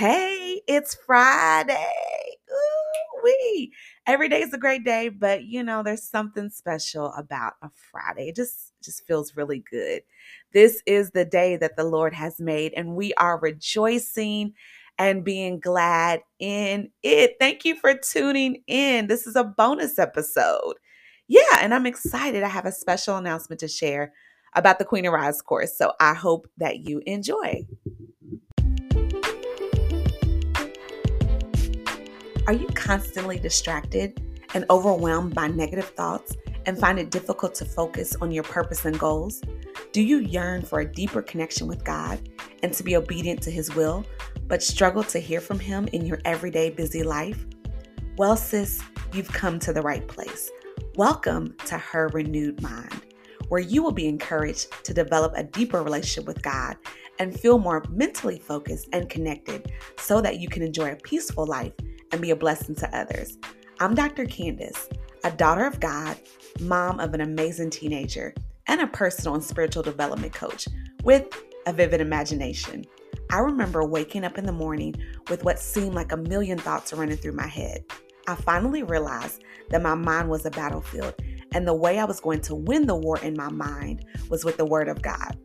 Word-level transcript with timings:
Hey, 0.00 0.62
it's 0.66 0.94
Friday. 0.94 1.76
Ooh, 2.50 3.22
wee. 3.22 3.70
Every 4.06 4.30
day 4.30 4.40
is 4.40 4.54
a 4.54 4.58
great 4.58 4.82
day, 4.82 5.10
but 5.10 5.44
you 5.44 5.62
know, 5.62 5.82
there's 5.82 6.02
something 6.02 6.48
special 6.48 7.12
about 7.18 7.52
a 7.60 7.68
Friday. 7.92 8.30
It 8.30 8.36
just 8.36 8.72
just 8.82 9.06
feels 9.06 9.36
really 9.36 9.62
good. 9.70 10.00
This 10.54 10.82
is 10.86 11.10
the 11.10 11.26
day 11.26 11.58
that 11.58 11.76
the 11.76 11.84
Lord 11.84 12.14
has 12.14 12.40
made, 12.40 12.72
and 12.78 12.96
we 12.96 13.12
are 13.18 13.38
rejoicing 13.40 14.54
and 14.98 15.22
being 15.22 15.60
glad 15.60 16.22
in 16.38 16.88
it. 17.02 17.36
Thank 17.38 17.66
you 17.66 17.76
for 17.76 17.92
tuning 17.92 18.62
in. 18.66 19.06
This 19.06 19.26
is 19.26 19.36
a 19.36 19.44
bonus 19.44 19.98
episode. 19.98 20.76
Yeah, 21.28 21.58
and 21.60 21.74
I'm 21.74 21.84
excited. 21.84 22.42
I 22.42 22.48
have 22.48 22.64
a 22.64 22.72
special 22.72 23.18
announcement 23.18 23.60
to 23.60 23.68
share 23.68 24.14
about 24.54 24.78
the 24.78 24.86
Queen 24.86 25.04
Arise 25.04 25.42
course. 25.42 25.76
So 25.76 25.92
I 26.00 26.14
hope 26.14 26.48
that 26.56 26.88
you 26.88 27.02
enjoy. 27.04 27.66
Are 32.50 32.54
you 32.54 32.66
constantly 32.74 33.38
distracted 33.38 34.20
and 34.54 34.64
overwhelmed 34.70 35.36
by 35.36 35.46
negative 35.46 35.90
thoughts 35.90 36.36
and 36.66 36.76
find 36.76 36.98
it 36.98 37.12
difficult 37.12 37.54
to 37.54 37.64
focus 37.64 38.16
on 38.20 38.32
your 38.32 38.42
purpose 38.42 38.84
and 38.84 38.98
goals? 38.98 39.40
Do 39.92 40.02
you 40.02 40.18
yearn 40.18 40.62
for 40.62 40.80
a 40.80 40.92
deeper 40.92 41.22
connection 41.22 41.68
with 41.68 41.84
God 41.84 42.28
and 42.64 42.72
to 42.72 42.82
be 42.82 42.96
obedient 42.96 43.40
to 43.42 43.52
His 43.52 43.72
will, 43.76 44.04
but 44.48 44.64
struggle 44.64 45.04
to 45.04 45.20
hear 45.20 45.40
from 45.40 45.60
Him 45.60 45.88
in 45.92 46.04
your 46.04 46.18
everyday 46.24 46.70
busy 46.70 47.04
life? 47.04 47.46
Well, 48.16 48.36
sis, 48.36 48.82
you've 49.12 49.32
come 49.32 49.60
to 49.60 49.72
the 49.72 49.82
right 49.82 50.08
place. 50.08 50.50
Welcome 50.96 51.54
to 51.66 51.78
Her 51.78 52.08
Renewed 52.08 52.60
Mind, 52.60 53.06
where 53.48 53.60
you 53.60 53.80
will 53.80 53.92
be 53.92 54.08
encouraged 54.08 54.72
to 54.86 54.92
develop 54.92 55.34
a 55.36 55.44
deeper 55.44 55.84
relationship 55.84 56.26
with 56.26 56.42
God 56.42 56.76
and 57.20 57.38
feel 57.38 57.58
more 57.58 57.84
mentally 57.90 58.38
focused 58.38 58.88
and 58.92 59.08
connected 59.10 59.70
so 59.98 60.20
that 60.22 60.40
you 60.40 60.48
can 60.48 60.62
enjoy 60.62 60.90
a 60.90 60.96
peaceful 60.96 61.46
life 61.46 61.74
and 62.10 62.20
be 62.20 62.30
a 62.30 62.36
blessing 62.36 62.74
to 62.74 62.96
others. 62.96 63.36
I'm 63.78 63.94
Dr. 63.94 64.24
Candice, 64.24 64.90
a 65.22 65.30
daughter 65.30 65.66
of 65.66 65.78
God, 65.78 66.16
mom 66.60 66.98
of 66.98 67.12
an 67.12 67.20
amazing 67.20 67.70
teenager, 67.70 68.34
and 68.66 68.80
a 68.80 68.86
personal 68.86 69.34
and 69.34 69.44
spiritual 69.44 69.82
development 69.82 70.32
coach 70.32 70.66
with 71.04 71.26
a 71.66 71.72
vivid 71.74 72.00
imagination. 72.00 72.86
I 73.30 73.40
remember 73.40 73.84
waking 73.84 74.24
up 74.24 74.38
in 74.38 74.46
the 74.46 74.52
morning 74.52 74.94
with 75.28 75.44
what 75.44 75.58
seemed 75.58 75.94
like 75.94 76.12
a 76.12 76.16
million 76.16 76.56
thoughts 76.56 76.92
running 76.94 77.18
through 77.18 77.32
my 77.32 77.46
head. 77.46 77.84
I 78.28 78.34
finally 78.34 78.82
realized 78.82 79.42
that 79.68 79.82
my 79.82 79.94
mind 79.94 80.30
was 80.30 80.46
a 80.46 80.50
battlefield, 80.50 81.14
and 81.52 81.68
the 81.68 81.74
way 81.74 81.98
I 81.98 82.04
was 82.04 82.18
going 82.18 82.40
to 82.42 82.54
win 82.54 82.86
the 82.86 82.96
war 82.96 83.18
in 83.18 83.34
my 83.36 83.50
mind 83.50 84.06
was 84.30 84.42
with 84.42 84.56
the 84.56 84.64
Word 84.64 84.88
of 84.88 85.02
God. 85.02 85.36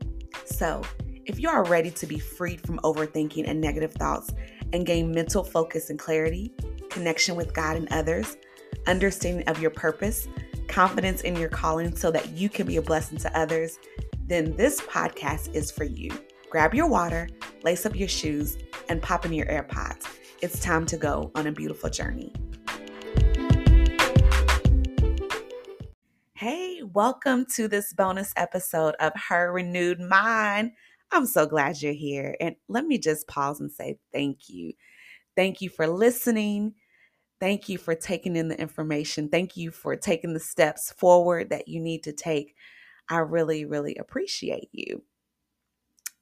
So, 0.45 0.81
if 1.25 1.39
you 1.39 1.49
are 1.49 1.63
ready 1.63 1.89
to 1.89 2.05
be 2.05 2.19
freed 2.19 2.61
from 2.61 2.79
overthinking 2.79 3.49
and 3.49 3.59
negative 3.59 3.93
thoughts 3.93 4.31
and 4.73 4.85
gain 4.85 5.11
mental 5.11 5.43
focus 5.43 5.89
and 5.89 5.97
clarity, 5.97 6.53
connection 6.89 7.35
with 7.35 7.53
God 7.53 7.75
and 7.77 7.91
others, 7.91 8.37
understanding 8.85 9.47
of 9.47 9.59
your 9.59 9.71
purpose, 9.71 10.27
confidence 10.67 11.21
in 11.21 11.35
your 11.35 11.49
calling 11.49 11.95
so 11.95 12.11
that 12.11 12.29
you 12.29 12.47
can 12.47 12.67
be 12.67 12.77
a 12.77 12.81
blessing 12.81 13.17
to 13.19 13.37
others, 13.37 13.79
then 14.27 14.55
this 14.55 14.81
podcast 14.81 15.53
is 15.55 15.71
for 15.71 15.83
you. 15.83 16.11
Grab 16.51 16.75
your 16.75 16.87
water, 16.87 17.27
lace 17.63 17.87
up 17.87 17.95
your 17.95 18.07
shoes, 18.07 18.57
and 18.87 19.01
pop 19.01 19.25
in 19.25 19.33
your 19.33 19.47
AirPods. 19.47 20.05
It's 20.41 20.59
time 20.59 20.85
to 20.87 20.97
go 20.97 21.31
on 21.33 21.47
a 21.47 21.51
beautiful 21.51 21.89
journey. 21.89 22.33
Hey, 26.33 26.83
welcome 26.83 27.47
to 27.55 27.67
this 27.67 27.93
bonus 27.93 28.31
episode 28.35 28.93
of 28.99 29.11
Her 29.15 29.51
Renewed 29.51 29.99
Mind. 29.99 30.73
I'm 31.15 31.25
so 31.25 31.45
glad 31.45 31.81
you're 31.81 31.93
here. 31.93 32.35
And 32.41 32.57
let 32.67 32.85
me 32.85 32.97
just 32.97 33.27
pause 33.27 33.61
and 33.61 33.71
say 33.71 33.97
thank 34.11 34.49
you. 34.49 34.73
Thank 35.37 35.61
you 35.61 35.69
for 35.69 35.87
listening. 35.87 36.73
Thank 37.39 37.69
you 37.69 37.77
for 37.77 37.95
taking 37.95 38.35
in 38.35 38.49
the 38.49 38.59
information. 38.59 39.29
Thank 39.29 39.55
you 39.55 39.71
for 39.71 39.95
taking 39.95 40.33
the 40.33 40.39
steps 40.41 40.91
forward 40.91 41.49
that 41.51 41.69
you 41.69 41.79
need 41.79 42.03
to 42.03 42.11
take. 42.11 42.55
I 43.09 43.19
really, 43.19 43.63
really 43.63 43.95
appreciate 43.95 44.67
you. 44.73 45.03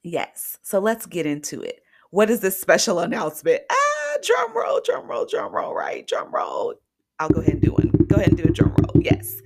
Yes. 0.03 0.59
So 0.61 0.79
let's 0.79 1.07
get 1.07 1.25
into 1.25 1.61
it. 1.61 1.81
What 2.11 2.29
is 2.29 2.41
this 2.41 2.61
special 2.61 2.99
announcement? 2.99 3.63
Ah, 3.71 4.17
drum 4.23 4.55
roll, 4.55 4.79
drum 4.85 5.07
roll, 5.07 5.25
drum 5.25 5.55
roll, 5.55 5.73
right? 5.73 6.05
Drum 6.05 6.31
roll. 6.31 6.75
I'll 7.19 7.29
go 7.29 7.41
ahead 7.41 7.55
and 7.55 7.61
do 7.61 7.71
one. 7.71 7.89
Go 8.07 8.17
ahead 8.17 8.29
and 8.29 8.37
do 8.37 8.43
a 8.43 8.51
drum 8.51 8.75
roll. 8.79 9.01
Yes. 9.03 9.41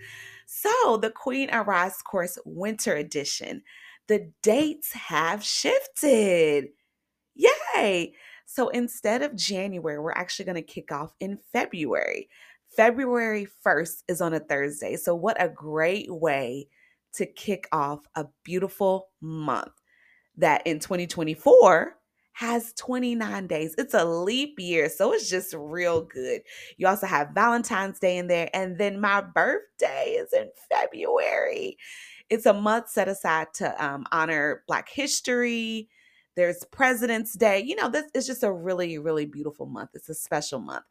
So 0.45 0.97
the 0.97 1.11
Queen 1.11 1.49
Arise 1.53 2.01
course 2.01 2.37
winter 2.43 2.95
edition 2.95 3.61
the 4.07 4.31
dates 4.41 4.93
have 4.93 5.43
shifted. 5.43 6.67
Yay! 7.35 8.13
So 8.45 8.69
instead 8.69 9.21
of 9.21 9.35
January, 9.35 9.99
we're 9.99 10.11
actually 10.11 10.45
going 10.45 10.55
to 10.55 10.61
kick 10.61 10.91
off 10.91 11.13
in 11.19 11.37
February. 11.51 12.29
February 12.75 13.47
1st 13.65 14.03
is 14.07 14.21
on 14.21 14.33
a 14.33 14.39
Thursday. 14.39 14.95
So, 14.95 15.15
what 15.15 15.41
a 15.41 15.49
great 15.49 16.07
way 16.09 16.67
to 17.13 17.25
kick 17.25 17.67
off 17.71 18.01
a 18.15 18.25
beautiful 18.43 19.09
month 19.21 19.71
that 20.37 20.65
in 20.67 20.79
2024 20.79 21.95
has 22.33 22.71
29 22.73 23.47
days. 23.47 23.73
It's 23.79 23.95
a 23.95 24.05
leap 24.05 24.59
year, 24.59 24.89
so 24.89 25.11
it's 25.11 25.27
just 25.27 25.55
real 25.57 26.03
good. 26.03 26.41
You 26.77 26.87
also 26.87 27.07
have 27.07 27.29
Valentine's 27.33 27.99
Day 27.99 28.17
in 28.17 28.27
there, 28.27 28.49
and 28.53 28.77
then 28.77 29.01
my 29.01 29.21
birthday 29.21 30.17
is 30.19 30.31
in 30.33 30.49
February. 30.69 31.77
It's 32.29 32.45
a 32.45 32.53
month 32.53 32.89
set 32.89 33.07
aside 33.07 33.47
to 33.55 33.83
um, 33.83 34.05
honor 34.11 34.63
Black 34.67 34.89
history. 34.89 35.89
There's 36.35 36.63
President's 36.71 37.33
Day. 37.33 37.63
You 37.65 37.75
know, 37.75 37.89
this 37.89 38.05
is 38.13 38.27
just 38.27 38.43
a 38.43 38.51
really, 38.51 38.97
really 38.97 39.25
beautiful 39.25 39.65
month. 39.65 39.91
It's 39.93 40.09
a 40.09 40.13
special 40.13 40.59
month. 40.59 40.85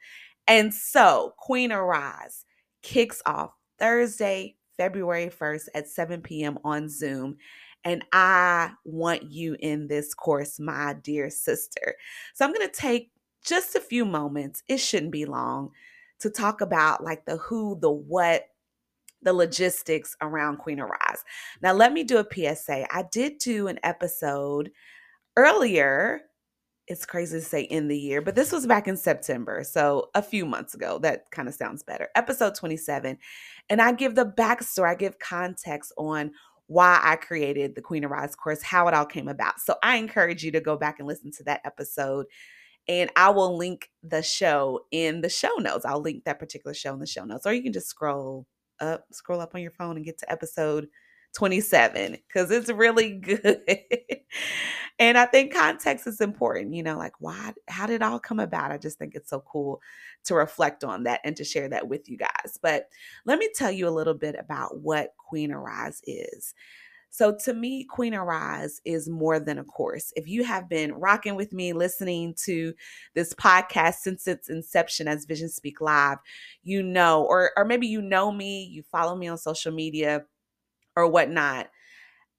And 0.49 0.73
so, 0.73 1.35
Queen 1.39 1.73
Arise 1.73 2.45
kicks 2.83 3.21
off 3.27 3.53
Thursday, 3.79 4.57
February 4.77 5.29
1st 5.29 5.69
at 5.75 5.89
7 5.89 6.21
p.m. 6.23 6.59
on 6.65 6.89
Zoom. 6.89 7.37
And 7.85 8.05
I 8.13 8.73
want 8.85 9.31
you 9.31 9.57
in 9.61 9.87
this 9.87 10.15
course, 10.15 10.59
my 10.59 10.95
dear 11.03 11.31
sister. 11.31 11.95
So 12.35 12.45
I'm 12.45 12.53
going 12.53 12.67
to 12.69 12.75
take 12.75 13.13
just 13.45 13.77
a 13.77 13.81
few 13.81 14.05
moments, 14.05 14.65
it 14.69 14.79
shouldn't 14.79 15.13
be 15.13 15.25
long, 15.25 15.71
to 16.19 16.31
talk 16.31 16.61
about 16.61 17.05
like 17.05 17.25
the 17.27 17.37
who, 17.37 17.79
the 17.81 17.91
what, 17.91 18.49
the 19.27 19.33
logistics 19.33 20.17
around 20.23 20.59
Queen 20.59 20.79
Arise. 20.79 21.25
Now, 21.61 21.73
let 21.73 21.93
me 21.93 22.05
do 22.05 22.19
a 22.19 22.25
PSA. 22.33 22.87
I 22.95 23.03
did 23.11 23.39
do 23.39 23.67
an 23.67 23.81
episode 23.83 24.71
earlier. 25.37 26.21
It's 26.87 27.05
crazy 27.05 27.41
to 27.41 27.45
say 27.45 27.63
in 27.63 27.89
the 27.89 27.99
year, 27.99 28.23
but 28.23 28.37
this 28.37 28.53
was 28.53 28.69
back 28.69 28.87
in 28.87 28.97
September. 28.97 29.65
So 29.65 30.11
a 30.15 30.23
few 30.23 30.47
months 30.47 30.75
ago. 30.75 31.01
That 31.01 31.29
kind 31.33 31.49
of 31.49 31.55
sounds 31.55 31.83
better. 31.83 32.09
Episode 32.15 32.55
27. 32.55 33.19
And 33.69 33.83
I 33.83 33.91
give 33.91 34.15
the 34.15 34.25
backstory, 34.25 34.91
I 34.91 34.95
give 34.95 35.19
context 35.19 35.93
on 35.99 36.31
why 36.69 37.01
I 37.03 37.17
created 37.17 37.75
the 37.75 37.83
Queen 37.83 38.05
Arise 38.05 38.37
course, 38.37 38.63
how 38.63 38.87
it 38.87 38.95
all 38.95 39.07
came 39.07 39.27
about. 39.27 39.59
So 39.59 39.75
I 39.83 39.97
encourage 39.97 40.45
you 40.45 40.53
to 40.53 40.61
go 40.61 40.77
back 40.77 41.01
and 41.01 41.09
listen 41.09 41.33
to 41.33 41.45
that 41.45 41.63
episode. 41.65 42.27
And 42.87 43.11
I 43.17 43.31
will 43.31 43.57
link 43.57 43.91
the 44.05 44.23
show 44.23 44.83
in 44.93 45.21
the 45.21 45.29
show 45.29 45.57
notes. 45.59 45.85
I'll 45.85 46.01
link 46.01 46.23
that 46.25 46.39
particular 46.39 46.75
show 46.75 46.93
in 46.93 47.01
the 47.01 47.07
show 47.09 47.25
notes, 47.25 47.45
or 47.45 47.53
you 47.53 47.65
can 47.65 47.73
just 47.73 47.89
scroll 47.89 48.47
up, 48.81 49.07
scroll 49.13 49.41
up 49.41 49.55
on 49.55 49.63
your 49.63 49.71
phone 49.71 49.97
and 49.97 50.05
get 50.05 50.19
to 50.19 50.31
episode 50.31 50.89
27 51.37 52.13
because 52.27 52.51
it's 52.51 52.71
really 52.71 53.13
good. 53.19 53.61
and 54.99 55.19
I 55.19 55.27
think 55.27 55.53
context 55.53 56.07
is 56.07 56.21
important, 56.21 56.75
you 56.75 56.83
know, 56.83 56.97
like 56.97 57.13
why, 57.19 57.53
how 57.69 57.87
did 57.87 57.97
it 57.97 58.03
all 58.03 58.19
come 58.19 58.41
about? 58.41 58.73
I 58.73 58.79
just 58.79 58.99
think 58.99 59.15
it's 59.15 59.31
so 59.31 59.41
cool 59.41 59.81
to 60.25 60.35
reflect 60.35 60.83
on 60.83 61.05
that 61.05 61.21
and 61.25 61.37
to 61.37 61.45
share 61.45 61.69
that 61.69 61.89
with 61.89 62.09
you 62.09 62.17
guys. 62.17 62.59
But 62.61 62.89
let 63.27 63.39
me 63.39 63.49
tell 63.55 63.71
you 63.71 63.87
a 63.87 63.91
little 63.91 64.15
bit 64.15 64.35
about 64.39 64.81
what 64.81 65.15
Queen 65.19 65.53
Arise 65.53 66.01
is. 66.05 66.55
So, 67.17 67.35
to 67.45 67.55
me, 67.55 67.83
Queen 67.83 68.15
Arise 68.15 68.83
is 68.85 69.09
more 69.09 69.41
than 69.41 69.59
a 69.59 69.65
course. 69.65 70.13
If 70.17 70.29
you 70.29 70.45
have 70.45 70.69
been 70.69 70.93
rocking 70.93 71.35
with 71.35 71.51
me, 71.51 71.73
listening 71.73 72.35
to 72.45 72.75
this 73.15 73.33
podcast 73.33 73.95
since 74.01 74.29
its 74.29 74.51
inception 74.51 75.09
as 75.09 75.25
Vision 75.25 75.49
Speak 75.49 75.81
Live, 75.81 76.19
you 76.63 76.83
know, 76.83 77.25
or, 77.25 77.53
or 77.57 77.65
maybe 77.65 77.87
you 77.87 78.03
know 78.03 78.31
me, 78.31 78.65
you 78.65 78.83
follow 78.83 79.17
me 79.17 79.29
on 79.29 79.39
social 79.39 79.73
media 79.73 80.27
or 80.95 81.09
whatnot. 81.09 81.71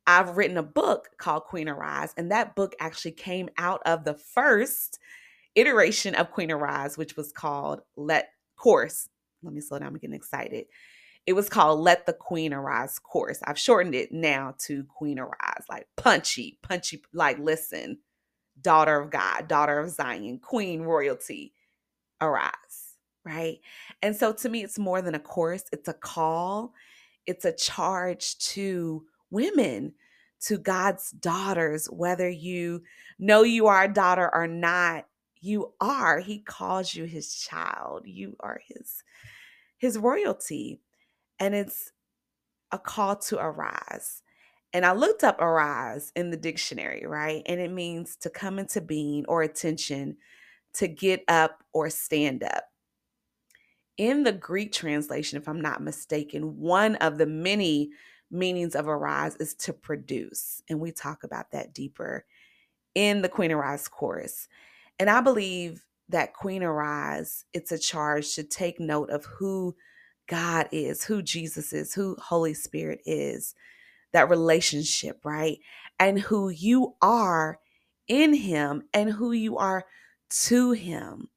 I've 0.05 0.37
written 0.37 0.57
a 0.57 0.63
book 0.63 1.09
called 1.17 1.45
Queen 1.45 1.67
Arise, 1.67 2.13
and 2.15 2.31
that 2.31 2.53
book 2.53 2.75
actually 2.79 3.13
came 3.13 3.49
out 3.57 3.81
of 3.87 4.03
the 4.03 4.13
first 4.13 4.99
iteration 5.55 6.13
of 6.13 6.29
Queen 6.29 6.51
Arise, 6.51 6.99
which 6.99 7.17
was 7.17 7.31
called 7.31 7.81
Let 7.95 8.29
Course. 8.57 9.09
Let 9.41 9.55
me 9.55 9.61
slow 9.61 9.79
down, 9.79 9.87
I'm 9.87 9.95
getting 9.95 10.15
excited. 10.15 10.67
It 11.27 11.33
was 11.33 11.49
called 11.49 11.81
Let 11.81 12.07
the 12.07 12.13
Queen 12.13 12.53
Arise 12.53 12.99
course. 12.99 13.39
I've 13.43 13.59
shortened 13.59 13.95
it 13.95 14.13
now 14.13 14.55
to 14.59 14.85
Queen 14.85 15.19
Arise, 15.19 15.65
like 15.69 15.87
punchy, 15.97 16.57
punchy, 16.63 17.03
like 17.13 17.37
listen, 17.39 17.99
daughter 18.61 18.99
of 18.99 19.11
God, 19.11 19.47
daughter 19.47 19.79
of 19.79 19.91
Zion, 19.91 20.39
queen 20.39 20.81
royalty, 20.83 21.53
arise, 22.21 22.95
right? 23.25 23.59
And 24.01 24.15
so 24.15 24.33
to 24.33 24.49
me, 24.49 24.63
it's 24.63 24.79
more 24.79 25.01
than 25.01 25.15
a 25.15 25.19
course, 25.19 25.65
it's 25.73 25.89
a 25.89 25.93
call, 25.93 26.73
it's 27.25 27.45
a 27.45 27.51
charge 27.51 28.37
to 28.39 29.05
women, 29.29 29.93
to 30.41 30.57
God's 30.57 31.11
daughters, 31.11 31.87
whether 31.87 32.29
you 32.29 32.83
know 33.19 33.43
you 33.43 33.67
are 33.67 33.83
a 33.83 33.93
daughter 33.93 34.33
or 34.33 34.47
not 34.47 35.05
you 35.41 35.73
are. 35.81 36.19
He 36.19 36.39
calls 36.39 36.95
you 36.95 37.05
his 37.05 37.35
child. 37.35 38.03
You 38.05 38.35
are 38.39 38.61
his 38.67 39.03
his 39.77 39.97
royalty. 39.97 40.79
And 41.39 41.53
it's 41.55 41.91
a 42.71 42.79
call 42.79 43.15
to 43.15 43.39
arise. 43.39 44.21
And 44.73 44.85
I 44.85 44.91
looked 44.91 45.23
up 45.23 45.39
arise 45.39 46.11
in 46.15 46.29
the 46.29 46.37
dictionary, 46.37 47.05
right? 47.05 47.41
And 47.45 47.59
it 47.59 47.71
means 47.71 48.15
to 48.17 48.29
come 48.29 48.59
into 48.59 48.81
being 48.81 49.25
or 49.27 49.41
attention, 49.41 50.17
to 50.73 50.87
get 50.87 51.23
up 51.27 51.63
or 51.73 51.89
stand 51.89 52.43
up. 52.43 52.65
In 53.97 54.23
the 54.23 54.31
Greek 54.31 54.71
translation, 54.73 55.37
if 55.37 55.47
I'm 55.47 55.61
not 55.61 55.81
mistaken, 55.81 56.57
one 56.59 56.95
of 56.97 57.17
the 57.17 57.25
many 57.25 57.89
meanings 58.29 58.75
of 58.75 58.87
arise 58.87 59.35
is 59.37 59.55
to 59.55 59.73
produce. 59.73 60.61
And 60.69 60.79
we 60.79 60.91
talk 60.91 61.23
about 61.23 61.51
that 61.51 61.73
deeper 61.73 62.25
in 62.93 63.21
the 63.21 63.29
Queen 63.29 63.51
Arise 63.51 63.87
course. 63.87 64.47
And 64.99 65.09
I 65.09 65.21
believe 65.21 65.85
that 66.09 66.33
Queen 66.33 66.63
Arise, 66.63 67.45
it's 67.53 67.71
a 67.71 67.79
charge 67.79 68.35
to 68.35 68.43
take 68.43 68.79
note 68.79 69.09
of 69.09 69.25
who 69.25 69.75
God 70.27 70.67
is, 70.71 71.03
who 71.03 71.21
Jesus 71.21 71.73
is, 71.73 71.93
who 71.93 72.15
Holy 72.19 72.53
Spirit 72.53 73.01
is, 73.05 73.55
that 74.13 74.29
relationship, 74.29 75.19
right? 75.23 75.57
And 75.99 76.19
who 76.19 76.49
you 76.49 76.95
are 77.01 77.59
in 78.07 78.33
Him 78.33 78.83
and 78.93 79.11
who 79.11 79.31
you 79.31 79.57
are 79.57 79.85
to 80.29 80.71
Him. 80.71 81.29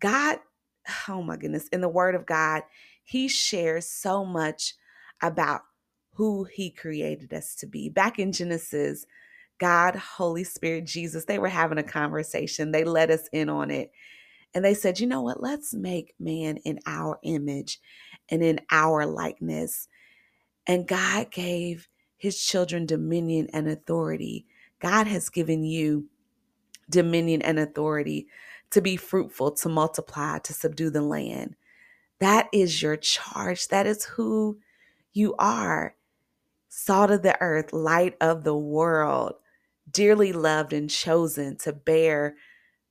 God, 0.00 0.38
oh 1.08 1.22
my 1.22 1.36
goodness, 1.36 1.68
in 1.68 1.80
the 1.80 1.88
Word 1.88 2.14
of 2.14 2.26
God, 2.26 2.62
He 3.04 3.28
shares 3.28 3.86
so 3.86 4.24
much 4.24 4.74
about 5.22 5.62
who 6.14 6.44
He 6.44 6.70
created 6.70 7.32
us 7.32 7.54
to 7.56 7.66
be. 7.66 7.88
Back 7.88 8.18
in 8.18 8.32
Genesis, 8.32 9.06
God, 9.58 9.94
Holy 9.94 10.44
Spirit, 10.44 10.86
Jesus, 10.86 11.24
they 11.24 11.38
were 11.38 11.48
having 11.48 11.78
a 11.78 11.84
conversation. 11.84 12.72
They 12.72 12.84
let 12.84 13.10
us 13.10 13.28
in 13.32 13.48
on 13.48 13.70
it. 13.70 13.92
And 14.54 14.64
they 14.64 14.74
said, 14.74 15.00
you 15.00 15.06
know 15.06 15.22
what? 15.22 15.42
Let's 15.42 15.72
make 15.72 16.14
man 16.18 16.58
in 16.58 16.80
our 16.86 17.18
image 17.22 17.78
and 18.32 18.42
in 18.42 18.58
our 18.70 19.06
likeness. 19.06 19.88
And 20.66 20.88
God 20.88 21.30
gave 21.30 21.88
his 22.16 22.42
children 22.42 22.86
dominion 22.86 23.48
and 23.52 23.68
authority. 23.68 24.46
God 24.80 25.06
has 25.06 25.28
given 25.28 25.62
you 25.62 26.06
dominion 26.88 27.42
and 27.42 27.58
authority 27.58 28.26
to 28.70 28.80
be 28.80 28.96
fruitful, 28.96 29.52
to 29.52 29.68
multiply, 29.68 30.38
to 30.38 30.54
subdue 30.54 30.90
the 30.90 31.02
land. 31.02 31.56
That 32.18 32.48
is 32.52 32.80
your 32.82 32.96
charge. 32.96 33.68
That 33.68 33.86
is 33.86 34.04
who 34.04 34.58
you 35.12 35.34
are. 35.38 35.94
Salt 36.68 37.10
of 37.10 37.22
the 37.22 37.40
earth, 37.40 37.72
light 37.72 38.16
of 38.20 38.44
the 38.44 38.56
world 38.56 39.34
dearly 39.90 40.32
loved 40.32 40.72
and 40.72 40.88
chosen 40.88 41.56
to 41.58 41.72
bear 41.72 42.36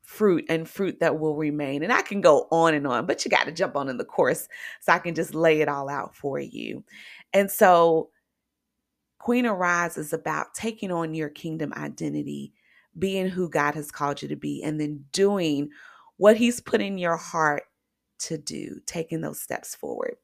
fruit 0.02 0.46
and 0.50 0.68
fruit 0.68 1.00
that 1.00 1.20
will 1.20 1.36
remain. 1.36 1.84
And 1.84 1.94
I 1.94 2.02
can 2.02 2.22
go 2.22 2.48
on 2.52 2.74
and 2.74 2.88
on, 2.88 3.06
but 3.06 3.24
you 3.24 3.32
got 3.32 3.46
to 3.46 3.52
jump 3.52 3.76
on 3.76 3.90
in 3.90 3.98
the 3.98 4.06
course 4.06 4.48
so 4.82 4.92
I 4.94 5.00
can 5.00 5.16
just 5.16 5.34
lay 5.34 5.62
it 5.62 5.70
all 5.70 5.90
out 5.90 6.16
for 6.16 6.40
you. 6.40 6.84
And 7.34 7.50
so, 7.50 8.10
Queen 9.20 9.46
Arise 9.46 9.98
is 9.98 10.14
about 10.14 10.56
taking 10.56 10.92
on 10.92 11.14
your 11.14 11.30
kingdom 11.30 11.72
identity, 11.78 12.54
being 12.98 13.30
who 13.30 13.48
God 13.50 13.76
has 13.76 13.92
called 13.92 14.22
you 14.22 14.28
to 14.28 14.36
be, 14.36 14.64
and 14.64 14.82
then 14.82 15.06
doing 15.12 15.70
what 16.18 16.38
He's 16.38 16.60
put 16.60 16.82
in 16.82 16.98
your 16.98 17.18
heart 17.18 17.64
to 18.20 18.38
do, 18.38 18.80
taking 18.88 19.22
those 19.22 19.40
steps 19.40 19.76
forward. 19.76 20.16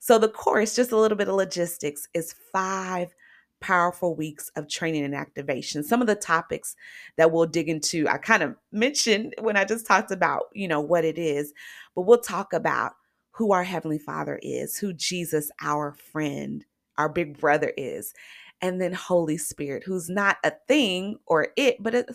So, 0.00 0.18
the 0.18 0.28
course, 0.28 0.74
just 0.74 0.92
a 0.92 0.96
little 0.96 1.16
bit 1.16 1.28
of 1.28 1.34
logistics, 1.36 2.08
is 2.12 2.34
five 2.52 3.14
powerful 3.60 4.14
weeks 4.14 4.50
of 4.56 4.68
training 4.68 5.04
and 5.04 5.14
activation. 5.14 5.82
Some 5.82 6.00
of 6.00 6.06
the 6.06 6.14
topics 6.14 6.76
that 7.16 7.32
we'll 7.32 7.46
dig 7.46 7.68
into, 7.68 8.08
I 8.08 8.18
kind 8.18 8.42
of 8.42 8.56
mentioned 8.72 9.34
when 9.40 9.56
I 9.56 9.64
just 9.64 9.86
talked 9.86 10.10
about, 10.10 10.44
you 10.54 10.68
know, 10.68 10.80
what 10.80 11.04
it 11.04 11.18
is, 11.18 11.52
but 11.94 12.02
we'll 12.02 12.20
talk 12.20 12.52
about 12.52 12.92
who 13.32 13.52
our 13.52 13.64
Heavenly 13.64 13.98
Father 13.98 14.38
is, 14.42 14.78
who 14.78 14.92
Jesus, 14.92 15.50
our 15.62 15.94
friend, 15.94 16.64
our 16.98 17.08
big 17.08 17.38
brother 17.38 17.72
is, 17.76 18.12
and 18.60 18.80
then 18.80 18.92
Holy 18.92 19.38
Spirit, 19.38 19.84
who's 19.84 20.10
not 20.10 20.38
a 20.44 20.52
thing 20.68 21.18
or 21.26 21.48
it, 21.56 21.82
but 21.82 21.94
it, 21.94 22.10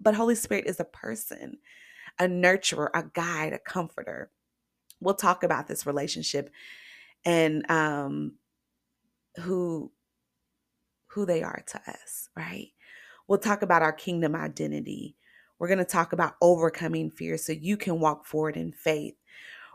but 0.00 0.14
Holy 0.14 0.34
Spirit 0.34 0.66
is 0.66 0.80
a 0.80 0.84
person, 0.84 1.58
a 2.18 2.24
nurturer, 2.24 2.88
a 2.94 3.04
guide, 3.14 3.52
a 3.52 3.58
comforter. 3.58 4.30
We'll 5.00 5.14
talk 5.14 5.42
about 5.42 5.66
this 5.68 5.86
relationship 5.86 6.50
and 7.24 7.68
um 7.70 8.32
who 9.40 9.90
who 11.14 11.24
they 11.24 11.42
are 11.42 11.62
to 11.68 11.80
us, 11.88 12.28
right? 12.36 12.68
We'll 13.28 13.38
talk 13.38 13.62
about 13.62 13.82
our 13.82 13.92
kingdom 13.92 14.34
identity. 14.34 15.16
We're 15.58 15.68
going 15.68 15.78
to 15.78 15.84
talk 15.84 16.12
about 16.12 16.34
overcoming 16.42 17.10
fear 17.10 17.38
so 17.38 17.52
you 17.52 17.76
can 17.76 18.00
walk 18.00 18.26
forward 18.26 18.56
in 18.56 18.72
faith. 18.72 19.14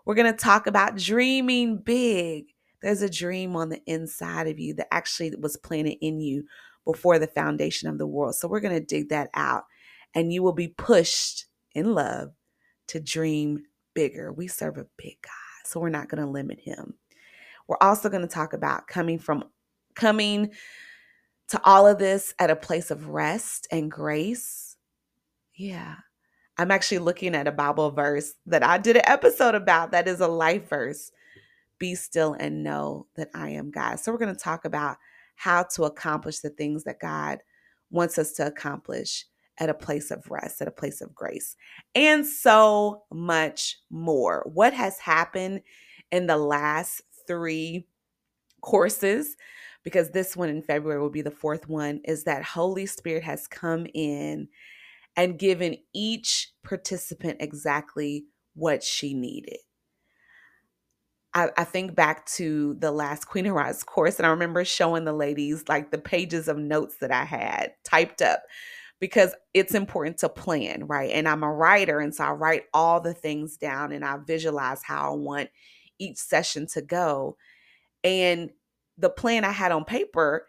We're 0.06 0.15
going 0.15 0.31
to 0.31 0.38
talk 0.38 0.68
about 0.68 0.97
dreaming 0.97 1.77
big. 1.77 2.47
There's 2.81 3.01
a 3.01 3.09
dream 3.09 3.56
on 3.56 3.69
the 3.69 3.81
inside 3.86 4.47
of 4.47 4.59
you 4.59 4.74
that 4.75 4.94
actually 4.94 5.33
was 5.36 5.57
planted 5.57 5.97
in 6.01 6.19
you 6.19 6.44
before 6.86 7.19
the 7.19 7.27
foundation 7.27 7.89
of 7.89 7.97
the 7.97 8.07
world. 8.07 8.35
So 8.35 8.47
we're 8.47 8.59
going 8.59 8.77
to 8.77 8.85
dig 8.85 9.09
that 9.09 9.30
out 9.33 9.63
and 10.13 10.33
you 10.33 10.44
will 10.44 10.53
be 10.53 10.68
pushed 10.68 11.45
in 11.74 11.94
love 11.94 12.31
to 12.88 13.00
dream 13.00 13.63
bigger. 13.94 14.33
We 14.33 14.47
serve 14.47 14.77
a 14.77 14.88
big 14.97 15.18
God, 15.21 15.65
so 15.65 15.80
we're 15.80 15.89
not 15.89 16.09
going 16.09 16.24
to 16.24 16.30
limit 16.30 16.59
him. 16.59 16.95
We're 17.68 17.77
also 17.81 18.09
going 18.09 18.24
to 18.24 18.27
talk 18.27 18.53
about 18.53 18.88
coming 18.88 19.19
from 19.19 19.44
coming 19.95 20.51
to 21.49 21.61
all 21.63 21.87
of 21.87 21.97
this 21.97 22.33
at 22.39 22.49
a 22.49 22.55
place 22.55 22.91
of 22.91 23.09
rest 23.09 23.67
and 23.71 23.91
grace. 23.91 24.77
Yeah. 25.55 25.95
I'm 26.57 26.71
actually 26.71 26.99
looking 26.99 27.35
at 27.35 27.47
a 27.47 27.51
Bible 27.51 27.91
verse 27.91 28.33
that 28.45 28.63
I 28.63 28.77
did 28.77 28.97
an 28.97 29.03
episode 29.05 29.55
about 29.55 29.91
that 29.91 30.07
is 30.07 30.19
a 30.19 30.27
life 30.27 30.69
verse. 30.69 31.11
Be 31.79 31.95
still 31.95 32.35
and 32.39 32.63
know 32.63 33.07
that 33.15 33.29
I 33.33 33.49
am 33.49 33.71
God. 33.71 33.99
So, 33.99 34.11
we're 34.11 34.17
going 34.17 34.35
to 34.35 34.41
talk 34.41 34.65
about 34.65 34.97
how 35.35 35.63
to 35.63 35.85
accomplish 35.85 36.39
the 36.39 36.49
things 36.49 36.83
that 36.83 36.99
God 36.99 37.39
wants 37.89 38.17
us 38.17 38.33
to 38.33 38.45
accomplish 38.45 39.25
at 39.57 39.69
a 39.69 39.73
place 39.73 40.11
of 40.11 40.29
rest, 40.29 40.61
at 40.61 40.67
a 40.67 40.71
place 40.71 40.99
of 40.99 41.15
grace, 41.15 41.55
and 41.95 42.25
so 42.25 43.03
much 43.11 43.77
more. 43.89 44.43
What 44.53 44.73
has 44.73 44.99
happened 44.99 45.61
in 46.11 46.27
the 46.27 46.37
last 46.37 47.01
three 47.25 47.87
courses 48.61 49.37
because 49.89 50.12
this 50.12 50.38
one 50.38 50.50
in 50.50 50.62
February 50.62 51.01
will 51.01 51.09
be 51.09 51.24
the 51.24 51.31
fourth 51.31 51.68
one, 51.68 52.00
is 52.06 52.25
that 52.25 52.44
Holy 52.44 52.86
Spirit 52.86 53.24
has 53.24 53.47
come 53.47 53.88
in 53.95 54.47
and 55.18 55.39
given 55.39 55.77
each 55.95 56.51
participant 56.63 57.38
exactly 57.39 58.25
what 58.53 58.83
she 58.83 59.16
needed. 59.16 59.57
I, 61.33 61.49
I, 61.57 61.63
think 61.63 61.95
back 61.95 62.28
to 62.33 62.75
the 62.78 62.92
last 62.92 63.25
Queen 63.25 63.47
Arise 63.47 63.83
course, 63.83 64.18
and 64.18 64.28
I 64.28 64.30
remember 64.30 64.63
showing 64.63 65.06
the 65.06 65.13
ladies 65.13 65.63
like 65.68 65.90
the 65.90 65.97
pages 65.97 66.47
of 66.47 66.57
notes 66.59 66.97
that 66.97 67.11
I 67.11 67.23
had 67.23 67.73
typed 67.83 68.21
up 68.21 68.44
because 68.99 69.33
it's 69.56 69.73
important 69.73 70.19
to 70.19 70.30
plan, 70.30 70.85
right? 70.85 71.09
And 71.11 71.28
I'm 71.28 71.44
a 71.44 71.52
writer, 71.52 71.99
and 71.99 72.13
so 72.13 72.25
I 72.25 72.31
write 72.31 72.66
all 72.75 73.02
the 73.02 73.16
things 73.16 73.57
down 73.57 73.92
and 73.92 74.06
I 74.06 74.18
visualize 74.18 74.83
how 74.83 75.13
I 75.13 75.16
want 75.16 75.49
each 75.97 76.18
session 76.18 76.68
to 76.73 76.83
go. 76.83 77.37
And 78.04 78.52
the 78.99 79.09
plan 79.09 79.44
I 79.45 79.51
had 79.51 79.71
on 79.71 79.85
paper, 79.85 80.47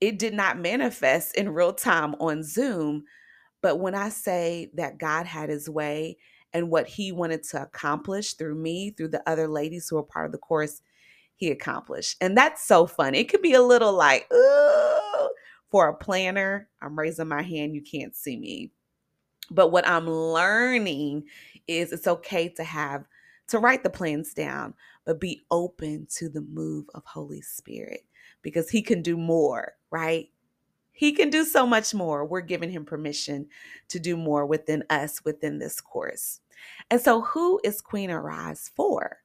it 0.00 0.18
did 0.18 0.34
not 0.34 0.58
manifest 0.58 1.36
in 1.36 1.54
real 1.54 1.72
time 1.72 2.14
on 2.20 2.42
Zoom. 2.42 3.04
But 3.62 3.76
when 3.76 3.94
I 3.94 4.10
say 4.10 4.70
that 4.74 4.98
God 4.98 5.26
had 5.26 5.48
his 5.48 5.70
way 5.70 6.18
and 6.52 6.70
what 6.70 6.86
he 6.86 7.12
wanted 7.12 7.42
to 7.44 7.62
accomplish 7.62 8.34
through 8.34 8.56
me, 8.56 8.90
through 8.90 9.08
the 9.08 9.28
other 9.28 9.48
ladies 9.48 9.88
who 9.88 9.96
are 9.96 10.02
part 10.02 10.26
of 10.26 10.32
the 10.32 10.38
course, 10.38 10.82
he 11.36 11.50
accomplished. 11.50 12.16
And 12.20 12.36
that's 12.36 12.66
so 12.66 12.86
fun. 12.86 13.14
It 13.14 13.28
could 13.28 13.42
be 13.42 13.54
a 13.54 13.62
little 13.62 13.92
like, 13.92 14.30
ooh, 14.32 15.28
for 15.70 15.88
a 15.88 15.94
planner. 15.94 16.68
I'm 16.82 16.98
raising 16.98 17.28
my 17.28 17.42
hand, 17.42 17.74
you 17.74 17.82
can't 17.82 18.14
see 18.14 18.36
me. 18.36 18.70
But 19.50 19.72
what 19.72 19.86
I'm 19.86 20.08
learning 20.08 21.24
is 21.66 21.92
it's 21.92 22.06
okay 22.06 22.48
to 22.50 22.64
have 22.64 23.04
to 23.48 23.58
write 23.58 23.82
the 23.82 23.90
plans 23.90 24.32
down, 24.32 24.74
but 25.04 25.20
be 25.20 25.44
open 25.50 26.06
to 26.16 26.28
the 26.28 26.40
move 26.40 26.86
of 26.94 27.04
Holy 27.04 27.40
Spirit 27.40 28.04
because 28.42 28.70
He 28.70 28.82
can 28.82 29.02
do 29.02 29.16
more, 29.16 29.74
right? 29.90 30.28
He 30.92 31.12
can 31.12 31.30
do 31.30 31.44
so 31.44 31.66
much 31.66 31.92
more. 31.94 32.24
We're 32.24 32.40
giving 32.40 32.70
Him 32.70 32.84
permission 32.84 33.48
to 33.88 33.98
do 33.98 34.16
more 34.16 34.46
within 34.46 34.84
us 34.90 35.24
within 35.24 35.58
this 35.58 35.80
course. 35.80 36.40
And 36.90 37.00
so, 37.00 37.22
who 37.22 37.60
is 37.64 37.80
Queen 37.80 38.10
Arise 38.10 38.70
for? 38.74 39.18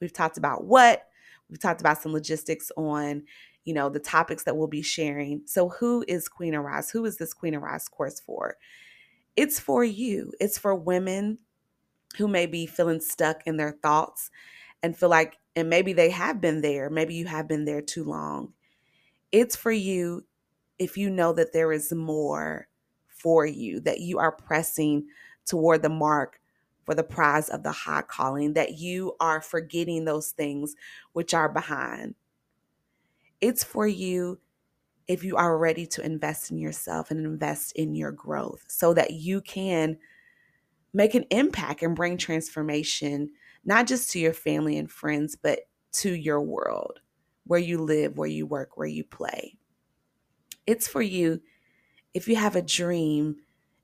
We've 0.00 0.12
talked 0.12 0.38
about 0.38 0.64
what, 0.64 1.06
we've 1.48 1.60
talked 1.60 1.80
about 1.80 2.02
some 2.02 2.12
logistics 2.12 2.72
on 2.76 3.22
you 3.64 3.74
know 3.74 3.88
the 3.88 4.00
topics 4.00 4.44
that 4.44 4.56
we'll 4.56 4.66
be 4.66 4.82
sharing 4.82 5.42
so 5.44 5.68
who 5.68 6.04
is 6.08 6.28
queen 6.28 6.54
arise 6.54 6.90
who 6.90 7.04
is 7.04 7.16
this 7.16 7.32
queen 7.32 7.54
arise 7.54 7.88
course 7.88 8.20
for 8.20 8.56
it's 9.36 9.60
for 9.60 9.84
you 9.84 10.32
it's 10.40 10.58
for 10.58 10.74
women 10.74 11.38
who 12.16 12.28
may 12.28 12.46
be 12.46 12.66
feeling 12.66 13.00
stuck 13.00 13.42
in 13.46 13.56
their 13.56 13.72
thoughts 13.82 14.30
and 14.82 14.96
feel 14.96 15.08
like, 15.08 15.38
and 15.54 15.68
maybe 15.68 15.92
they 15.92 16.10
have 16.10 16.40
been 16.40 16.60
there, 16.60 16.90
maybe 16.90 17.14
you 17.14 17.26
have 17.26 17.48
been 17.48 17.64
there 17.64 17.82
too 17.82 18.04
long. 18.04 18.52
It's 19.30 19.56
for 19.56 19.72
you 19.72 20.24
if 20.78 20.96
you 20.96 21.10
know 21.10 21.32
that 21.32 21.52
there 21.52 21.72
is 21.72 21.92
more 21.92 22.68
for 23.06 23.46
you, 23.46 23.80
that 23.80 24.00
you 24.00 24.18
are 24.18 24.32
pressing 24.32 25.06
toward 25.46 25.82
the 25.82 25.88
mark 25.88 26.40
for 26.84 26.94
the 26.94 27.04
prize 27.04 27.48
of 27.48 27.62
the 27.62 27.70
high 27.70 28.02
calling, 28.02 28.54
that 28.54 28.78
you 28.78 29.14
are 29.20 29.40
forgetting 29.40 30.04
those 30.04 30.32
things 30.32 30.74
which 31.12 31.32
are 31.32 31.48
behind. 31.48 32.14
It's 33.40 33.62
for 33.62 33.86
you 33.86 34.40
if 35.06 35.22
you 35.22 35.36
are 35.36 35.58
ready 35.58 35.86
to 35.86 36.04
invest 36.04 36.50
in 36.50 36.58
yourself 36.58 37.10
and 37.10 37.24
invest 37.24 37.72
in 37.76 37.94
your 37.94 38.12
growth 38.12 38.64
so 38.68 38.94
that 38.94 39.12
you 39.12 39.40
can 39.40 39.98
make 40.92 41.14
an 41.14 41.24
impact 41.30 41.82
and 41.82 41.96
bring 41.96 42.16
transformation, 42.16 43.30
not 43.64 43.86
just 43.86 44.10
to 44.12 44.18
your 44.18 44.32
family 44.32 44.76
and 44.78 44.90
friends, 44.90 45.36
but 45.36 45.60
to 45.92 46.12
your 46.12 46.40
world, 46.40 47.00
where 47.46 47.60
you 47.60 47.78
live, 47.78 48.16
where 48.16 48.28
you 48.28 48.46
work, 48.46 48.76
where 48.76 48.86
you 48.86 49.04
play. 49.04 49.56
It's 50.66 50.88
for 50.88 51.02
you 51.02 51.40
if 52.14 52.28
you 52.28 52.36
have 52.36 52.56
a 52.56 52.62
dream 52.62 53.36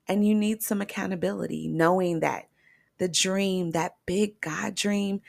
and 0.06 0.26
you 0.26 0.34
need 0.34 0.62
some 0.62 0.80
accountability, 0.80 1.68
knowing 1.68 2.20
that 2.20 2.48
the 2.98 3.08
dream, 3.08 3.72
that 3.72 3.96
big 4.06 4.40
God 4.40 4.74
dream, 4.74 5.20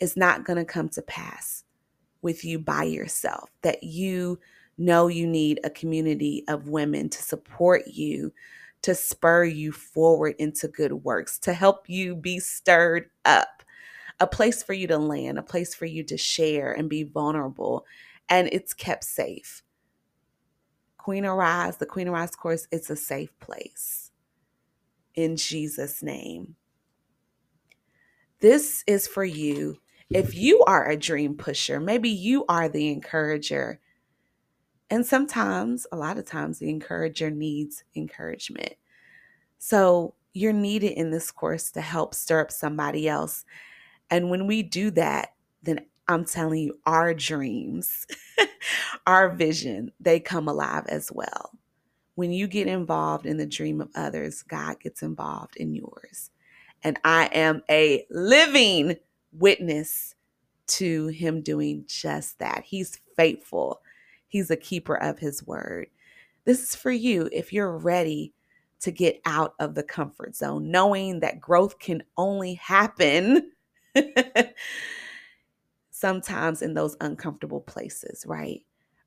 is 0.00 0.16
not 0.16 0.44
going 0.44 0.58
to 0.58 0.64
come 0.64 0.88
to 0.90 1.02
pass 1.02 1.64
with 2.22 2.44
you 2.44 2.58
by 2.58 2.84
yourself, 2.84 3.50
that 3.62 3.82
you 3.82 4.38
know 4.76 5.08
you 5.08 5.26
need 5.26 5.60
a 5.64 5.70
community 5.70 6.44
of 6.48 6.68
women 6.68 7.08
to 7.08 7.22
support 7.22 7.86
you, 7.86 8.32
to 8.82 8.94
spur 8.94 9.44
you 9.44 9.72
forward 9.72 10.34
into 10.38 10.68
good 10.68 10.92
works, 10.92 11.38
to 11.40 11.52
help 11.52 11.88
you 11.88 12.14
be 12.14 12.38
stirred 12.38 13.10
up, 13.24 13.57
a 14.20 14.26
place 14.26 14.62
for 14.62 14.72
you 14.72 14.86
to 14.88 14.98
land, 14.98 15.38
a 15.38 15.42
place 15.42 15.74
for 15.74 15.86
you 15.86 16.02
to 16.04 16.16
share 16.16 16.72
and 16.72 16.88
be 16.88 17.04
vulnerable, 17.04 17.86
and 18.28 18.48
it's 18.52 18.74
kept 18.74 19.04
safe. 19.04 19.62
Queen 20.96 21.24
Arise, 21.24 21.78
the 21.78 21.86
Queen 21.86 22.08
Arise 22.08 22.34
course, 22.34 22.66
it's 22.70 22.90
a 22.90 22.96
safe 22.96 23.30
place. 23.40 24.10
In 25.14 25.36
Jesus' 25.36 26.02
name. 26.02 26.56
This 28.40 28.84
is 28.86 29.08
for 29.08 29.24
you. 29.24 29.78
If 30.10 30.34
you 30.34 30.62
are 30.66 30.88
a 30.88 30.96
dream 30.96 31.34
pusher, 31.34 31.80
maybe 31.80 32.08
you 32.08 32.44
are 32.48 32.68
the 32.68 32.88
encourager. 32.88 33.80
And 34.90 35.04
sometimes, 35.04 35.86
a 35.92 35.96
lot 35.96 36.18
of 36.18 36.24
times, 36.24 36.58
the 36.58 36.70
encourager 36.70 37.30
needs 37.30 37.84
encouragement. 37.94 38.74
So 39.58 40.14
you're 40.32 40.52
needed 40.52 40.92
in 40.92 41.10
this 41.10 41.30
course 41.30 41.70
to 41.72 41.80
help 41.80 42.14
stir 42.14 42.40
up 42.40 42.52
somebody 42.52 43.08
else. 43.08 43.44
And 44.10 44.30
when 44.30 44.46
we 44.46 44.62
do 44.62 44.90
that, 44.92 45.34
then 45.62 45.80
I'm 46.08 46.24
telling 46.24 46.60
you, 46.62 46.78
our 46.86 47.12
dreams, 47.12 48.06
our 49.06 49.28
vision, 49.28 49.92
they 50.00 50.20
come 50.20 50.48
alive 50.48 50.84
as 50.88 51.12
well. 51.12 51.52
When 52.14 52.32
you 52.32 52.48
get 52.48 52.66
involved 52.66 53.26
in 53.26 53.36
the 53.36 53.46
dream 53.46 53.80
of 53.80 53.90
others, 53.94 54.42
God 54.42 54.80
gets 54.80 55.02
involved 55.02 55.56
in 55.56 55.74
yours. 55.74 56.30
And 56.82 56.98
I 57.04 57.26
am 57.26 57.62
a 57.68 58.06
living 58.10 58.96
witness 59.32 60.14
to 60.68 61.08
him 61.08 61.42
doing 61.42 61.84
just 61.86 62.38
that. 62.38 62.64
He's 62.64 63.00
faithful, 63.16 63.80
he's 64.26 64.50
a 64.50 64.56
keeper 64.56 64.96
of 64.96 65.18
his 65.18 65.46
word. 65.46 65.88
This 66.44 66.62
is 66.62 66.74
for 66.74 66.90
you 66.90 67.28
if 67.32 67.52
you're 67.52 67.76
ready 67.76 68.32
to 68.80 68.90
get 68.90 69.20
out 69.24 69.54
of 69.58 69.74
the 69.74 69.82
comfort 69.82 70.36
zone, 70.36 70.70
knowing 70.70 71.20
that 71.20 71.40
growth 71.40 71.78
can 71.78 72.02
only 72.16 72.54
happen 72.54 73.50
sometimes 75.90 76.62
in 76.62 76.74
those 76.74 76.96
uncomfortable 77.00 77.60
places, 77.60 78.24
right? 78.26 78.62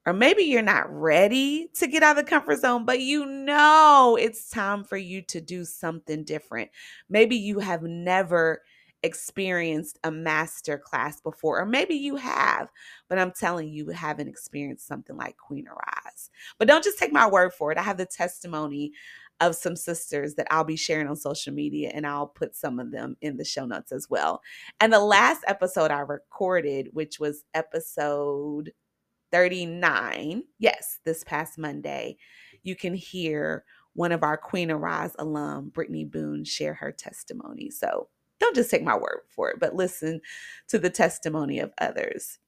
Or 0.06 0.14
maybe 0.14 0.44
you're 0.44 0.62
not 0.64 0.92
ready 0.92 1.70
to 1.76 1.88
get 1.88 2.04
out 2.04 2.18
of 2.18 2.26
the 2.26 2.30
comfort 2.30 2.60
zone, 2.60 2.86
but 2.86 3.02
you 3.02 3.26
know 3.26 4.18
it's 4.20 4.50
time 4.50 4.84
for 4.84 4.98
you 4.98 5.22
to 5.24 5.40
do 5.40 5.64
something 5.64 6.24
different. 6.24 6.72
Maybe 7.08 7.36
you 7.36 7.60
have 7.60 7.84
never 7.84 8.62
experienced 9.04 10.00
a 10.04 10.12
master 10.12 10.78
class 10.78 11.22
before, 11.22 11.60
or 11.60 11.66
maybe 11.66 11.96
you 11.96 12.16
have, 12.16 12.70
but 13.10 13.20
I'm 13.20 13.32
telling 13.32 13.68
you, 13.70 13.86
you 13.86 13.90
haven't 13.92 14.28
experienced 14.28 14.88
something 14.88 15.16
like 15.16 15.38
Queen 15.38 15.68
Arise. 15.68 16.30
But 16.58 16.68
don't 16.68 16.84
just 16.84 17.00
take 17.00 17.14
my 17.14 17.28
word 17.28 17.54
for 17.54 17.72
it. 17.72 17.78
I 17.78 17.84
have 17.84 17.98
the 17.98 18.06
testimony 18.06 18.94
of 19.42 19.56
some 19.56 19.76
sisters 19.76 20.36
that 20.36 20.48
I'll 20.52 20.64
be 20.64 20.78
sharing 20.78 21.08
on 21.08 21.18
social 21.18 21.54
media, 21.54 21.92
and 21.94 22.08
I'll 22.08 22.28
put 22.28 22.56
some 22.56 22.80
of 22.80 22.92
them 22.92 23.18
in 23.22 23.36
the 23.38 23.44
show 23.44 23.66
notes 23.66 23.92
as 23.92 24.10
well. 24.10 24.42
And 24.80 24.94
the 24.94 25.00
last 25.00 25.44
episode 25.48 25.92
I 25.92 26.00
recorded, 26.00 26.90
which 26.94 27.20
was 27.20 27.44
episode 27.54 28.72
39, 29.32 30.44
yes, 30.60 31.00
this 31.04 31.24
past 31.24 31.58
Monday, 31.58 32.18
you 32.64 32.76
can 32.76 32.94
hear 32.94 33.66
one 33.94 34.12
of 34.12 34.24
our 34.24 34.38
Queen 34.38 34.72
Arise 34.72 35.16
alum, 35.20 35.70
Brittany 35.70 36.06
Boone, 36.06 36.46
share 36.46 36.76
her 36.76 36.92
testimony. 36.92 37.70
So 37.72 38.08
don't 38.40 38.56
just 38.56 38.72
take 38.72 38.84
my 38.84 38.96
word 38.96 39.22
for 39.30 39.50
it, 39.50 39.60
but 39.60 39.76
listen 39.76 40.22
to 40.70 40.80
the 40.80 40.90
testimony 40.90 41.60
of 41.60 41.74
others. 41.78 42.40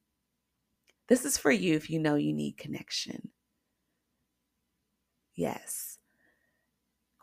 This 1.08 1.26
is 1.26 1.38
for 1.38 1.52
you 1.52 1.76
if 1.76 1.90
you 1.90 2.00
know 2.00 2.16
you 2.16 2.34
need 2.34 2.58
connection. 2.58 3.30
Yes. 5.36 5.93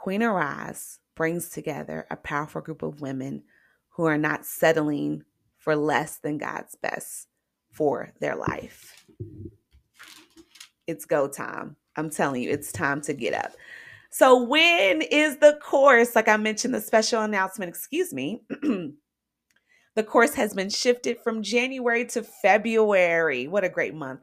Queen 0.00 0.22
Arise 0.22 0.98
brings 1.14 1.50
together 1.50 2.06
a 2.10 2.16
powerful 2.16 2.62
group 2.62 2.82
of 2.82 3.02
women 3.02 3.42
who 3.90 4.06
are 4.06 4.16
not 4.16 4.46
settling 4.46 5.22
for 5.58 5.76
less 5.76 6.16
than 6.20 6.38
God's 6.38 6.74
best 6.74 7.28
for 7.70 8.10
their 8.18 8.34
life. 8.34 9.04
It's 10.86 11.04
go 11.04 11.28
time. 11.28 11.76
I'm 11.96 12.08
telling 12.08 12.40
you, 12.40 12.48
it's 12.48 12.72
time 12.72 13.02
to 13.02 13.12
get 13.12 13.34
up. 13.34 13.52
So, 14.08 14.42
when 14.42 15.02
is 15.02 15.36
the 15.36 15.58
course? 15.62 16.16
Like 16.16 16.28
I 16.28 16.38
mentioned, 16.38 16.72
the 16.72 16.80
special 16.80 17.20
announcement, 17.20 17.68
excuse 17.68 18.14
me. 18.14 18.40
the 18.62 20.02
course 20.02 20.32
has 20.32 20.54
been 20.54 20.70
shifted 20.70 21.18
from 21.22 21.42
January 21.42 22.06
to 22.06 22.22
February. 22.22 23.48
What 23.48 23.64
a 23.64 23.68
great 23.68 23.94
month. 23.94 24.20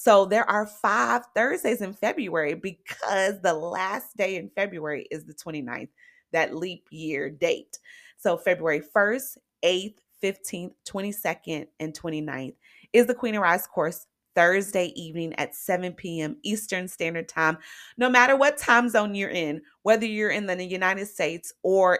So 0.00 0.26
there 0.26 0.48
are 0.48 0.64
five 0.64 1.24
Thursdays 1.34 1.80
in 1.80 1.92
February 1.92 2.54
because 2.54 3.40
the 3.42 3.52
last 3.52 4.16
day 4.16 4.36
in 4.36 4.48
February 4.48 5.08
is 5.10 5.24
the 5.24 5.34
29th, 5.34 5.88
that 6.30 6.54
leap 6.54 6.86
year 6.92 7.28
date. 7.28 7.80
So 8.16 8.36
February 8.36 8.80
1st, 8.80 9.38
8th, 9.64 9.96
15th, 10.22 10.74
22nd, 10.88 11.66
and 11.80 11.92
29th 12.00 12.54
is 12.92 13.06
the 13.06 13.14
Queen 13.14 13.34
Arise 13.34 13.66
course 13.66 14.06
Thursday 14.36 14.92
evening 14.94 15.34
at 15.34 15.56
7 15.56 15.92
p.m. 15.94 16.36
Eastern 16.44 16.86
Standard 16.86 17.28
Time. 17.28 17.58
No 17.96 18.08
matter 18.08 18.36
what 18.36 18.56
time 18.56 18.88
zone 18.88 19.16
you're 19.16 19.30
in, 19.30 19.60
whether 19.82 20.06
you're 20.06 20.30
in 20.30 20.46
the 20.46 20.62
United 20.62 21.08
States 21.08 21.52
or 21.64 21.98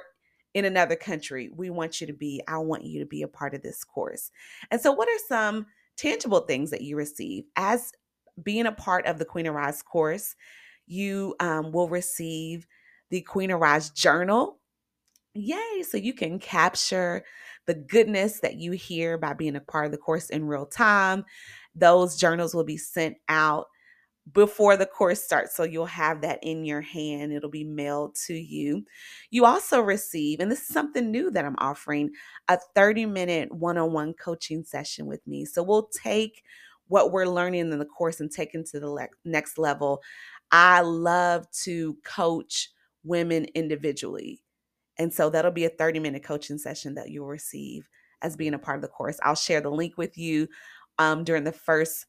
in 0.55 0.65
another 0.65 0.95
country, 0.95 1.51
we 1.53 1.69
want 1.69 2.01
you 2.01 2.07
to 2.07 2.13
be, 2.13 2.43
I 2.47 2.59
want 2.59 2.85
you 2.85 3.01
to 3.01 3.07
be 3.07 3.23
a 3.23 3.29
part 3.29 3.55
of 3.55 3.63
this 3.63 3.83
course. 3.83 4.31
And 4.71 4.81
so, 4.81 4.93
what 4.93 5.09
are 5.09 5.19
some 5.27 5.67
tangible 5.99 6.41
things 6.41 6.71
that 6.71 6.83
you 6.83 6.97
receive. 6.97 7.45
As 7.57 7.93
being 8.43 8.67
a 8.67 8.73
part 8.73 9.07
of 9.07 9.19
the 9.19 9.25
Queen 9.25 9.47
Arise 9.47 9.83
course, 9.83 10.35
you 10.87 11.35
um, 11.41 11.73
will 11.73 11.89
receive 11.89 12.67
the 13.11 13.21
Queen 13.23 13.51
Arise 13.51 13.91
journal. 13.91 14.61
Yay! 15.35 15.83
So 15.83 15.99
you 15.99 16.15
can 16.15 16.39
capture 16.39 17.25
the 17.67 17.75
goodness 17.75 18.41
that 18.41 18.57
you 18.57 18.73
hear 18.73 19.19
by 19.19 19.35
being 19.35 19.57
a 19.57 19.61
part 19.61 19.87
of 19.87 19.93
the 19.93 19.99
course 19.99 20.31
in 20.31 20.47
real 20.47 20.67
time. 20.67 21.25
Those 21.75 22.17
journals 22.17 22.55
will 22.55 22.65
be 22.65 22.79
sent 22.79 23.17
out 23.29 23.67
before 24.33 24.77
the 24.77 24.87
course 24.87 25.23
starts. 25.23 25.57
So 25.57 25.63
you'll 25.63 25.87
have 25.87 26.21
that 26.23 26.39
in 26.43 26.65
your 26.65 26.81
hand. 26.81 27.33
It'll 27.33 27.51
be 27.51 27.65
mailed 27.65 28.17
to 28.27 28.35
you. 28.35 28.85
You 29.31 29.45
also 29.45 29.81
receive, 29.81 30.41
and 30.41 30.51
this 30.51 30.63
is 30.63 30.69
something 30.69 31.11
new 31.11 31.31
that 31.31 31.45
I'm 31.45 31.57
offering, 31.59 32.11
a 32.49 32.59
30 32.75 33.07
minute 33.07 33.53
one 33.55 33.79
on 33.79 33.93
one 33.93 34.15
coaching 34.15 34.65
session 34.65 35.07
with 35.07 35.27
me. 35.27 35.45
So 35.45 35.63
we'll 35.63 35.89
take 35.89 36.43
what 36.89 37.13
we're 37.13 37.27
learning 37.27 37.71
in 37.71 37.79
the 37.79 37.85
course 37.85 38.21
and 38.21 38.31
take 38.31 38.55
it 38.55 38.67
to 38.67 38.81
the 38.81 38.91
le- 38.91 39.09
next 39.25 39.59
level. 39.59 40.03
I 40.51 40.81
love 40.81 41.51
to 41.63 41.97
coach 42.05 42.71
women 43.05 43.47
individually. 43.55 44.43
And 44.99 45.13
so 45.13 45.31
that'll 45.31 45.53
be 45.53 45.65
a 45.65 45.71
30 45.71 46.01
minute 46.01 46.25
coaching 46.25 46.59
session 46.59 46.95
that 46.95 47.11
you'll 47.11 47.27
receive 47.27 47.89
as 48.23 48.37
being 48.37 48.55
a 48.55 48.59
part 48.59 48.77
of 48.77 48.83
the 48.83 48.89
course. 48.89 49.19
I'll 49.23 49.37
share 49.37 49.61
the 49.61 49.71
link 49.71 49.97
with 49.97 50.19
you 50.19 50.49
um, 50.99 51.23
during 51.23 51.45
the 51.45 51.53
first 51.53 52.07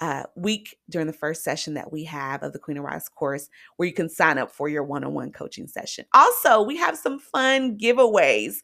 uh, 0.00 0.24
week 0.34 0.76
during 0.90 1.06
the 1.06 1.12
first 1.12 1.44
session 1.44 1.74
that 1.74 1.92
we 1.92 2.04
have 2.04 2.42
of 2.42 2.52
the 2.52 2.58
Queen 2.58 2.78
Arise 2.78 3.08
course, 3.08 3.48
where 3.76 3.86
you 3.86 3.94
can 3.94 4.08
sign 4.08 4.38
up 4.38 4.50
for 4.50 4.68
your 4.68 4.82
one 4.82 5.04
on 5.04 5.14
one 5.14 5.30
coaching 5.30 5.68
session. 5.68 6.04
Also, 6.14 6.62
we 6.62 6.76
have 6.76 6.96
some 6.96 7.18
fun 7.18 7.78
giveaways. 7.78 8.56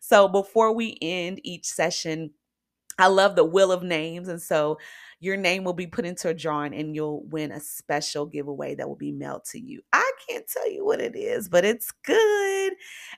So 0.00 0.28
before 0.28 0.74
we 0.74 0.96
end 1.02 1.40
each 1.44 1.66
session, 1.66 2.30
I 2.98 3.08
love 3.08 3.36
the 3.36 3.44
wheel 3.44 3.72
of 3.72 3.82
names. 3.82 4.28
And 4.28 4.40
so 4.40 4.78
your 5.20 5.36
name 5.36 5.64
will 5.64 5.74
be 5.74 5.86
put 5.86 6.06
into 6.06 6.28
a 6.28 6.34
drawing 6.34 6.74
and 6.74 6.94
you'll 6.94 7.24
win 7.26 7.52
a 7.52 7.60
special 7.60 8.26
giveaway 8.26 8.74
that 8.74 8.88
will 8.88 8.96
be 8.96 9.12
mailed 9.12 9.44
to 9.46 9.58
you. 9.58 9.82
I 9.92 10.10
can't 10.28 10.46
tell 10.46 10.70
you 10.70 10.84
what 10.84 11.00
it 11.00 11.14
is, 11.14 11.48
but 11.48 11.64
it's 11.64 11.92
good. 12.04 12.72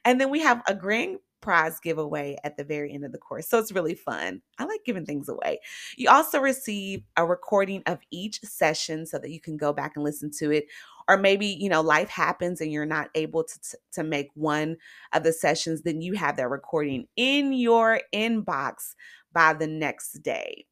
And 0.04 0.20
then 0.20 0.30
we 0.30 0.40
have 0.40 0.62
a 0.66 0.74
grand 0.74 1.18
prize 1.40 1.78
giveaway 1.80 2.36
at 2.44 2.56
the 2.56 2.64
very 2.64 2.92
end 2.92 3.04
of 3.04 3.12
the 3.12 3.18
course. 3.18 3.48
So 3.48 3.58
it's 3.58 3.72
really 3.72 3.94
fun. 3.94 4.42
I 4.58 4.64
like 4.64 4.80
giving 4.84 5.06
things 5.06 5.28
away. 5.28 5.60
You 5.96 6.10
also 6.10 6.40
receive 6.40 7.02
a 7.16 7.24
recording 7.26 7.82
of 7.86 7.98
each 8.10 8.40
session 8.40 9.06
so 9.06 9.18
that 9.18 9.30
you 9.30 9.40
can 9.40 9.56
go 9.56 9.72
back 9.72 9.92
and 9.96 10.04
listen 10.04 10.30
to 10.38 10.50
it. 10.50 10.66
or 11.08 11.16
maybe 11.16 11.46
you 11.46 11.68
know 11.68 11.80
life 11.80 12.08
happens 12.10 12.60
and 12.60 12.72
you're 12.72 12.86
not 12.86 13.08
able 13.14 13.44
to 13.44 13.58
to 13.92 14.02
make 14.02 14.28
one 14.34 14.76
of 15.12 15.22
the 15.22 15.32
sessions 15.32 15.82
then 15.82 16.00
you 16.02 16.14
have 16.14 16.36
that 16.36 16.48
recording 16.48 17.06
in 17.16 17.52
your 17.52 18.00
inbox 18.12 18.94
by 19.32 19.52
the 19.52 19.66
next 19.66 20.12
day 20.22 20.66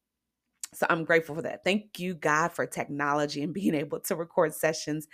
so 0.73 0.85
i'm 0.89 1.03
grateful 1.03 1.35
for 1.35 1.41
that 1.41 1.63
thank 1.63 1.99
you 1.99 2.13
god 2.13 2.51
for 2.51 2.65
technology 2.65 3.41
and 3.43 3.53
being 3.55 3.75
able 3.75 3.99
to 3.99 4.15
record 4.15 4.53
sessions 4.53 5.07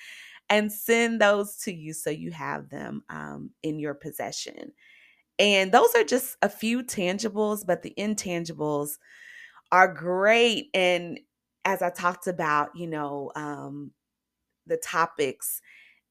and 0.50 0.72
send 0.72 1.22
those 1.22 1.57
to 1.57 1.74
you 1.74 1.93
so 1.93 2.10
you 2.10 2.31
have 2.31 2.69
them 2.69 3.03
um, 3.10 3.51
in 3.63 3.79
your 3.79 3.95
possession 3.95 4.72
and 5.39 5.71
those 5.71 5.93
are 5.95 6.03
just 6.03 6.37
a 6.41 6.49
few 6.49 6.83
tangibles 6.83 7.65
but 7.65 7.81
the 7.81 7.93
intangibles 7.97 8.97
are 9.71 9.91
great 9.91 10.69
and 10.73 11.19
as 11.65 11.81
i 11.81 11.89
talked 11.89 12.27
about 12.27 12.69
you 12.75 12.87
know 12.87 13.31
um, 13.35 13.91
the 14.67 14.77
topics 14.77 15.61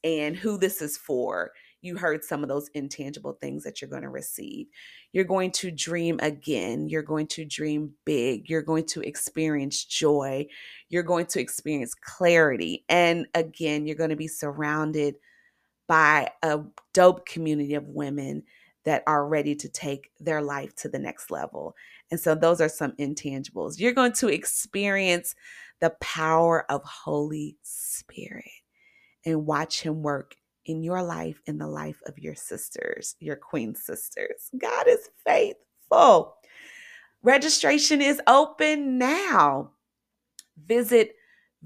and 0.04 0.36
who 0.36 0.58
this 0.58 0.82
is 0.82 0.96
for, 0.96 1.52
you 1.80 1.96
heard 1.96 2.24
some 2.24 2.42
of 2.42 2.48
those 2.48 2.68
intangible 2.74 3.32
things 3.40 3.64
that 3.64 3.80
you're 3.80 3.90
going 3.90 4.02
to 4.02 4.08
receive. 4.08 4.66
You're 5.12 5.24
going 5.24 5.50
to 5.52 5.70
dream 5.70 6.18
again. 6.22 6.88
You're 6.88 7.02
going 7.02 7.26
to 7.28 7.44
dream 7.44 7.92
big. 8.04 8.48
You're 8.48 8.62
going 8.62 8.86
to 8.86 9.00
experience 9.00 9.84
joy. 9.84 10.46
You're 10.88 11.02
going 11.02 11.26
to 11.26 11.40
experience 11.40 11.94
clarity. 11.94 12.84
And 12.88 13.26
again, 13.34 13.86
you're 13.86 13.96
going 13.96 14.10
to 14.10 14.16
be 14.16 14.28
surrounded 14.28 15.16
by 15.88 16.30
a 16.42 16.60
dope 16.94 17.26
community 17.26 17.74
of 17.74 17.88
women 17.88 18.44
that 18.84 19.02
are 19.06 19.26
ready 19.26 19.54
to 19.54 19.68
take 19.68 20.10
their 20.18 20.42
life 20.42 20.74
to 20.76 20.88
the 20.88 20.98
next 20.98 21.30
level. 21.30 21.74
And 22.10 22.18
so 22.18 22.34
those 22.34 22.60
are 22.60 22.68
some 22.68 22.92
intangibles. 22.92 23.78
You're 23.78 23.92
going 23.92 24.12
to 24.14 24.28
experience 24.28 25.34
the 25.80 25.90
power 26.00 26.70
of 26.70 26.82
Holy 26.84 27.56
Spirit 27.62 28.44
and 29.24 29.46
watch 29.46 29.82
him 29.82 30.02
work 30.02 30.34
in 30.64 30.82
your 30.82 31.02
life, 31.02 31.40
in 31.46 31.58
the 31.58 31.66
life 31.66 32.00
of 32.06 32.18
your 32.18 32.34
sisters, 32.34 33.16
your 33.18 33.36
queen 33.36 33.74
sisters. 33.74 34.48
God 34.58 34.86
is 34.88 35.10
faithful. 35.24 36.36
Registration 37.22 38.02
is 38.02 38.20
open 38.26 38.98
now. 38.98 39.70
Visit 40.64 41.14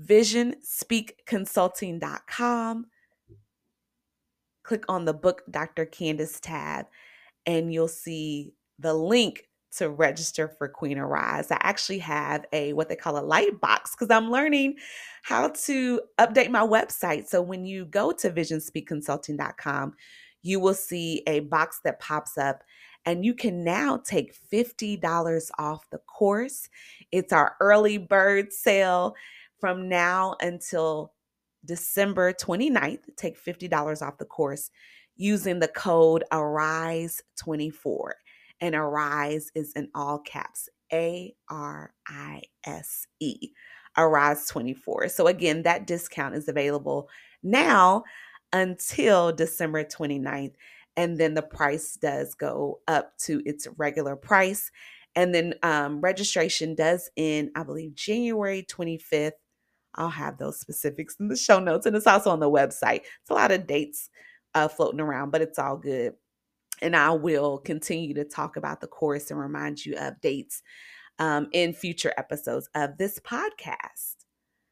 visionspeakconsulting.com. 0.00 2.87
Click 4.66 4.85
on 4.88 5.04
the 5.04 5.14
book 5.14 5.42
Dr. 5.49 5.87
Candice 5.87 6.40
tab, 6.40 6.87
and 7.46 7.73
you'll 7.73 7.87
see 7.87 8.52
the 8.80 8.92
link 8.92 9.44
to 9.76 9.90
register 9.90 10.49
for 10.49 10.68
Queen 10.68 10.99
Arise. 10.99 11.52
I 11.52 11.58
actually 11.61 12.00
have 12.00 12.46
a 12.52 12.73
what 12.73 12.88
they 12.88 12.96
call 12.96 13.16
a 13.16 13.20
light 13.20 13.61
box 13.61 13.94
because 13.94 14.11
I'm 14.11 14.30
learning 14.30 14.76
how 15.23 15.50
to 15.66 16.00
update 16.18 16.50
my 16.50 16.66
website. 16.66 17.28
So 17.28 17.40
when 17.42 17.64
you 17.64 17.85
go 17.85 18.11
to 18.11 18.30
visionspeakconsulting.com, 18.30 19.94
you 20.42 20.58
will 20.58 20.75
see 20.75 21.23
a 21.28 21.40
box 21.40 21.80
that 21.85 22.00
pops 22.00 22.37
up 22.37 22.62
and 23.04 23.25
you 23.25 23.35
can 23.35 23.62
now 23.62 23.99
take 23.99 24.35
$50 24.52 25.50
off 25.58 25.88
the 25.90 25.99
course. 25.99 26.68
It's 27.12 27.32
our 27.32 27.54
early 27.61 27.99
bird 27.99 28.52
sale 28.52 29.14
from 29.61 29.88
now 29.88 30.37
until 30.40 31.12
December 31.66 32.32
29th. 32.32 33.00
Take 33.16 33.42
$50 33.42 34.02
off 34.02 34.18
the 34.18 34.26
course 34.26 34.70
using 35.16 35.61
the 35.61 35.68
code 35.68 36.25
ARISE24 36.32 38.11
and 38.61 38.75
arise 38.75 39.50
is 39.54 39.73
in 39.75 39.88
all 39.94 40.18
caps 40.20 40.68
A 40.92 41.35
R 41.50 41.92
I 42.08 42.42
S 42.64 43.06
E. 43.20 43.50
Arise 43.99 44.46
24. 44.49 45.08
So, 45.08 45.26
again, 45.26 45.62
that 45.62 45.87
discount 45.87 46.35
is 46.35 46.49
available 46.49 47.08
now 47.42 48.04
until 48.52 49.32
December 49.32 49.85
29th. 49.85 50.54
And 50.96 51.18
then 51.18 51.35
the 51.35 51.42
price 51.42 51.96
does 51.96 52.35
go 52.35 52.80
up 52.88 53.16
to 53.20 53.42
its 53.46 53.66
regular 53.76 54.16
price. 54.16 54.70
And 55.14 55.35
then 55.35 55.54
um, 55.62 56.00
registration 56.00 56.74
does 56.74 57.11
end, 57.16 57.50
I 57.57 57.62
believe, 57.64 57.94
January 57.94 58.66
25th. 58.70 59.33
I'll 59.96 60.09
have 60.09 60.38
those 60.38 60.61
specifics 60.61 61.16
in 61.18 61.28
the 61.28 61.37
show 61.37 61.59
notes. 61.59 61.87
And 61.87 61.96
it's 61.96 62.06
also 62.06 62.30
on 62.30 62.40
the 62.40 62.50
website. 62.50 63.00
It's 63.00 63.30
a 63.30 63.35
lot 63.35 63.52
of 63.52 63.66
dates 63.66 64.11
uh, 64.54 64.68
floating 64.68 65.00
around, 65.00 65.30
but 65.30 65.42
it's 65.42 65.59
all 65.59 65.76
good 65.76 66.14
and 66.82 66.94
I 66.96 67.11
will 67.11 67.59
continue 67.59 68.14
to 68.14 68.24
talk 68.24 68.56
about 68.56 68.80
the 68.80 68.87
course 68.87 69.30
and 69.30 69.38
remind 69.38 69.85
you 69.85 69.94
of 69.96 70.18
dates 70.20 70.62
um, 71.18 71.48
in 71.52 71.72
future 71.72 72.12
episodes 72.16 72.68
of 72.74 72.98
this 72.98 73.18
podcast. 73.20 74.16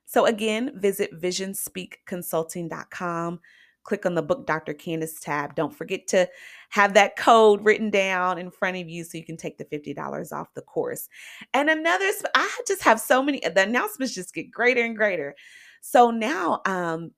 So, 0.06 0.26
again, 0.26 0.78
visit 0.78 1.18
visionspeakconsulting.com. 1.20 3.40
Click 3.82 4.06
on 4.06 4.14
the 4.14 4.22
Book 4.22 4.46
Dr. 4.46 4.74
Candice 4.74 5.20
tab. 5.20 5.54
Don't 5.54 5.74
forget 5.74 6.06
to 6.08 6.28
have 6.74 6.94
that 6.94 7.14
code 7.14 7.64
written 7.64 7.88
down 7.88 8.36
in 8.36 8.50
front 8.50 8.76
of 8.76 8.88
you 8.88 9.04
so 9.04 9.16
you 9.16 9.24
can 9.24 9.36
take 9.36 9.58
the 9.58 9.64
$50 9.64 10.32
off 10.32 10.52
the 10.54 10.60
course. 10.60 11.08
And 11.52 11.70
another, 11.70 12.10
I 12.34 12.50
just 12.66 12.82
have 12.82 13.00
so 13.00 13.22
many, 13.22 13.38
the 13.38 13.62
announcements 13.62 14.12
just 14.12 14.34
get 14.34 14.50
greater 14.50 14.82
and 14.82 14.96
greater. 14.96 15.36
So 15.82 16.10
now, 16.10 16.62
um, 16.66 17.12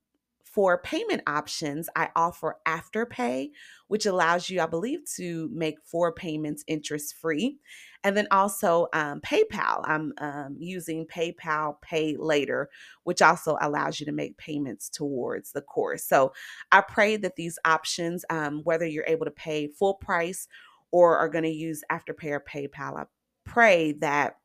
for 0.57 0.79
payment 0.79 1.21
options, 1.27 1.87
I 1.95 2.09
offer 2.17 2.57
Afterpay, 2.67 3.51
which 3.89 4.07
allows 4.07 4.49
you, 4.49 4.63
I 4.63 4.65
believe, 4.65 5.01
to 5.17 5.51
make 5.53 5.77
four 5.85 6.15
payments 6.15 6.65
interest 6.67 7.15
free. 7.21 7.59
And 8.03 8.17
then 8.17 8.27
also 8.31 8.87
um, 8.95 9.21
PayPal. 9.21 9.83
I'm 9.85 10.15
um, 10.17 10.57
using 10.59 11.05
PayPal 11.09 11.79
Pay 11.83 12.17
Later, 12.19 12.71
which 13.05 13.21
also 13.21 13.59
allows 13.61 14.01
you 14.01 14.07
to 14.07 14.13
make 14.13 14.39
payments 14.39 14.89
towards 14.89 15.53
the 15.53 15.61
course. 15.61 16.05
So 16.05 16.33
I 16.73 16.81
pray 16.81 17.19
that 17.19 17.37
these 17.37 17.59
options, 17.67 18.25
um, 18.31 18.63
whether 18.65 18.87
you're 18.87 19.05
able 19.07 19.27
to 19.27 19.31
pay 19.31 19.67
full 19.67 19.93
price 19.93 20.49
or 20.91 21.19
are 21.19 21.29
going 21.29 21.45
to 21.45 21.51
use 21.51 21.85
Afterpay 21.93 22.31
or 22.31 22.41
PayPal, 22.41 22.97
I 22.97 23.05
pray 23.45 23.93
that 24.01 24.39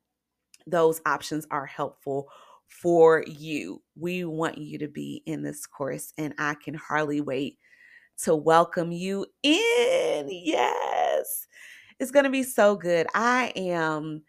those 0.67 0.99
options 1.05 1.47
are 1.49 1.65
helpful 1.65 2.27
for 2.71 3.23
you. 3.27 3.81
We 3.95 4.25
want 4.25 4.57
you 4.57 4.79
to 4.79 4.87
be 4.87 5.23
in 5.25 5.43
this 5.43 5.67
course, 5.67 6.13
and 6.17 6.33
I 6.39 6.55
can 6.55 6.73
hardly 6.73 7.21
wait 7.21 7.59
to 8.23 8.35
welcome 8.35 8.91
you 8.91 9.25
in. 9.43 10.27
Yes, 10.29 11.47
it's 11.99 12.11
going 12.11 12.25
to 12.25 12.31
be 12.31 12.43
so 12.43 12.75
good. 12.75 13.07
I 13.13 13.53
am 13.55 14.23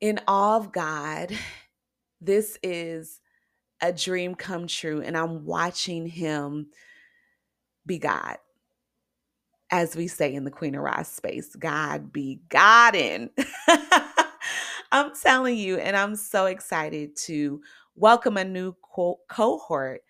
in 0.00 0.20
awe 0.28 0.56
of 0.56 0.72
God. 0.72 1.32
This 2.20 2.58
is 2.62 3.20
a 3.80 3.92
dream 3.92 4.34
come 4.34 4.66
true, 4.66 5.02
and 5.02 5.16
I'm 5.16 5.44
watching 5.44 6.06
Him 6.06 6.68
be 7.86 7.98
God. 7.98 8.38
As 9.70 9.96
we 9.96 10.08
say 10.08 10.34
in 10.34 10.44
the 10.44 10.50
Queen 10.50 10.76
Arise 10.76 11.08
space, 11.08 11.54
God 11.56 12.12
be 12.12 12.40
God 12.48 12.96
in. 12.96 13.30
I'm 14.92 15.12
telling 15.14 15.56
you, 15.56 15.78
and 15.78 15.96
I'm 15.96 16.16
so 16.16 16.46
excited 16.46 17.16
to 17.26 17.60
welcome 17.94 18.36
a 18.36 18.44
new 18.44 18.74
co- 18.82 19.20
cohort 19.28 20.00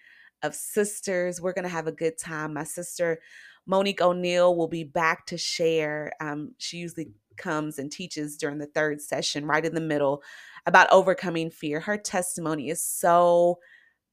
of 0.43 0.55
sisters. 0.55 1.41
We're 1.41 1.53
going 1.53 1.65
to 1.65 1.69
have 1.69 1.87
a 1.87 1.93
good 1.93 2.17
time. 2.19 2.55
My 2.55 2.65
sister, 2.65 3.21
Monique 3.67 4.01
O'Neill, 4.01 4.57
will 4.57 4.69
be 4.69 4.85
back 4.85 5.27
to 5.27 5.37
share. 5.37 6.13
Um, 6.21 6.55
she 6.59 6.79
usually 6.79 7.11
comes 7.37 7.79
and 7.79 7.93
teaches 7.93 8.37
during 8.39 8.59
the 8.59 8.67
third 8.67 9.03
session, 9.03 9.45
right 9.45 9.65
in 9.65 9.75
the 9.75 9.81
middle, 9.83 10.23
about 10.65 10.91
overcoming 10.91 11.51
fear. 11.51 11.81
Her 11.81 11.99
testimony 11.99 12.71
is 12.71 12.83
so 12.83 13.59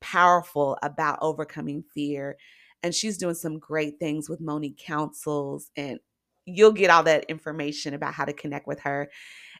powerful 0.01 0.77
about 0.83 1.19
overcoming 1.21 1.83
fear. 1.93 2.37
And 2.83 2.93
she's 2.93 3.17
doing 3.17 3.35
some 3.35 3.57
great 3.57 3.99
things 3.99 4.29
with 4.29 4.41
Monique 4.41 4.77
Councils. 4.77 5.71
And 5.77 5.99
you'll 6.45 6.71
get 6.73 6.89
all 6.89 7.03
that 7.03 7.25
information 7.25 7.93
about 7.93 8.13
how 8.13 8.25
to 8.25 8.33
connect 8.33 8.67
with 8.67 8.81
her. 8.81 9.09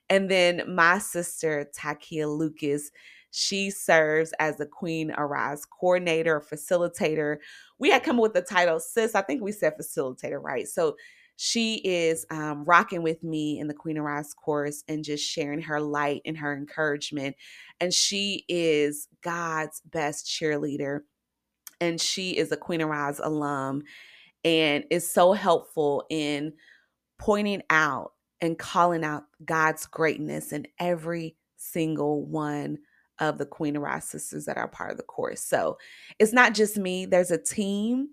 And 0.10 0.30
then 0.30 0.64
my 0.68 1.00
sister, 1.00 1.70
Takia 1.78 2.28
Lucas, 2.28 2.92
she 3.32 3.70
serves 3.70 4.34
as 4.40 4.58
the 4.58 4.66
Queen 4.66 5.12
Arise 5.18 5.66
coordinator, 5.66 6.40
facilitator. 6.42 7.38
We 7.78 7.90
had 7.90 8.04
come 8.04 8.18
up 8.18 8.24
with 8.24 8.34
the 8.34 8.42
title, 8.42 8.80
sis. 8.80 9.16
I 9.16 9.22
think 9.22 9.42
we 9.42 9.52
said 9.52 9.74
facilitator, 9.78 10.42
right? 10.42 10.68
So 10.68 10.96
she 11.36 11.76
is 11.84 12.26
um, 12.32 12.64
rocking 12.66 13.04
with 13.04 13.24
me 13.24 13.60
in 13.60 13.68
the 13.68 13.74
Queen 13.74 13.98
Arise 13.98 14.34
course 14.34 14.84
and 14.88 15.04
just 15.04 15.24
sharing 15.24 15.62
her 15.62 15.80
light 15.80 16.22
and 16.26 16.38
her 16.38 16.54
encouragement. 16.54 17.36
And 17.80 17.94
she 17.94 18.44
is 18.48 19.08
God's 19.22 19.82
best 19.86 20.26
cheerleader. 20.26 21.02
And 21.80 22.02
she 22.02 22.38
is 22.38 22.52
a 22.52 22.58
Queen 22.58 22.82
Arise 22.82 23.20
alum 23.20 23.84
and 24.44 24.84
is 24.90 25.12
so 25.12 25.34
helpful 25.34 26.06
in 26.10 26.54
pointing 27.20 27.62
out 27.70 28.14
and 28.42 28.58
calling 28.58 29.04
out 29.04 29.26
God's 29.46 29.86
greatness 29.86 30.52
in 30.52 30.68
every 30.80 31.36
single 31.56 32.26
one 32.26 32.78
of 33.20 33.38
the 33.38 33.46
Queen 33.46 33.78
Arise 33.78 34.06
sisters 34.06 34.46
that 34.46 34.58
are 34.58 34.68
part 34.68 34.92
of 34.92 34.98
the 34.98 35.04
course. 35.04 35.42
So 35.42 35.78
it's 36.20 36.34
not 36.34 36.54
just 36.54 36.78
me, 36.78 37.06
there's 37.06 37.32
a 37.32 37.38
team. 37.38 38.10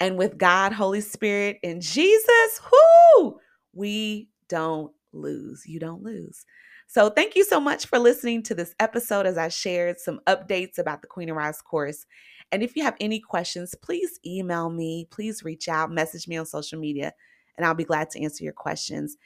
And 0.00 0.18
with 0.18 0.38
God, 0.38 0.72
Holy 0.72 1.00
Spirit, 1.00 1.58
and 1.62 1.80
Jesus, 1.80 2.60
whoo, 2.70 3.38
we 3.72 4.28
don't 4.48 4.92
lose. 5.12 5.64
You 5.66 5.80
don't 5.80 6.02
lose. 6.02 6.44
So 6.86 7.08
thank 7.10 7.36
you 7.36 7.44
so 7.44 7.60
much 7.60 7.86
for 7.86 7.98
listening 7.98 8.42
to 8.44 8.54
this 8.54 8.74
episode 8.80 9.26
as 9.26 9.38
I 9.38 9.48
shared 9.48 9.98
some 9.98 10.20
updates 10.26 10.78
about 10.78 11.00
the 11.00 11.08
Queen 11.08 11.30
Arise 11.30 11.62
course 11.62 12.04
And 12.52 12.62
if 12.62 12.76
you 12.76 12.84
have 12.84 12.96
any 13.00 13.20
questions, 13.20 13.74
please 13.82 14.20
email 14.24 14.70
me, 14.70 15.08
please 15.10 15.42
reach 15.44 15.68
out, 15.68 15.90
message 15.90 16.28
me 16.28 16.36
on 16.36 16.46
social 16.46 16.78
media, 16.78 17.12
and 17.56 17.66
I'll 17.66 17.74
be 17.74 17.84
glad 17.84 18.10
to 18.10 18.22
answer 18.22 18.44
your 18.44 18.52
questions. 18.52 19.16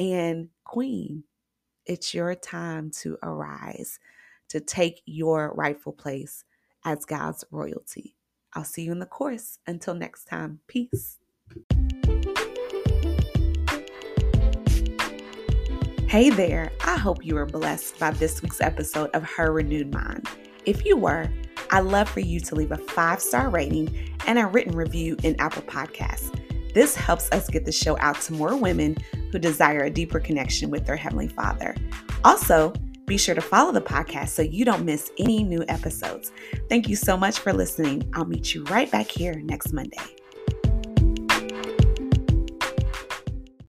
And, 0.00 0.48
Queen, 0.64 1.24
it's 1.84 2.14
your 2.14 2.34
time 2.34 2.90
to 3.02 3.18
arise, 3.22 3.98
to 4.48 4.58
take 4.58 5.02
your 5.04 5.52
rightful 5.54 5.92
place 5.92 6.42
as 6.86 7.04
God's 7.04 7.44
royalty. 7.50 8.16
I'll 8.54 8.64
see 8.64 8.84
you 8.84 8.92
in 8.92 8.98
the 8.98 9.04
course. 9.04 9.58
Until 9.66 9.92
next 9.92 10.24
time, 10.24 10.60
peace. 10.68 11.18
Hey 16.08 16.30
there, 16.30 16.72
I 16.82 16.96
hope 16.96 17.22
you 17.22 17.34
were 17.34 17.44
blessed 17.44 17.98
by 17.98 18.12
this 18.12 18.40
week's 18.42 18.62
episode 18.62 19.10
of 19.10 19.22
Her 19.22 19.52
Renewed 19.52 19.92
Mind. 19.92 20.26
If 20.64 20.86
you 20.86 20.96
were, 20.96 21.30
I'd 21.70 21.84
love 21.84 22.08
for 22.08 22.20
you 22.20 22.40
to 22.40 22.54
leave 22.54 22.72
a 22.72 22.78
five 22.78 23.20
star 23.20 23.50
rating 23.50 24.16
and 24.26 24.38
a 24.38 24.46
written 24.46 24.74
review 24.74 25.18
in 25.22 25.38
Apple 25.38 25.62
Podcasts. 25.62 26.34
This 26.74 26.94
helps 26.94 27.30
us 27.32 27.48
get 27.48 27.64
the 27.64 27.72
show 27.72 27.98
out 27.98 28.20
to 28.22 28.32
more 28.32 28.56
women 28.56 28.96
who 29.32 29.38
desire 29.38 29.84
a 29.84 29.90
deeper 29.90 30.20
connection 30.20 30.70
with 30.70 30.86
their 30.86 30.96
Heavenly 30.96 31.28
Father. 31.28 31.74
Also, 32.24 32.72
be 33.06 33.18
sure 33.18 33.34
to 33.34 33.40
follow 33.40 33.72
the 33.72 33.80
podcast 33.80 34.28
so 34.28 34.42
you 34.42 34.64
don't 34.64 34.84
miss 34.84 35.10
any 35.18 35.42
new 35.42 35.64
episodes. 35.68 36.30
Thank 36.68 36.88
you 36.88 36.94
so 36.94 37.16
much 37.16 37.40
for 37.40 37.52
listening. 37.52 38.08
I'll 38.14 38.24
meet 38.24 38.54
you 38.54 38.62
right 38.64 38.90
back 38.90 39.10
here 39.10 39.34
next 39.40 39.72
Monday. 39.72 40.19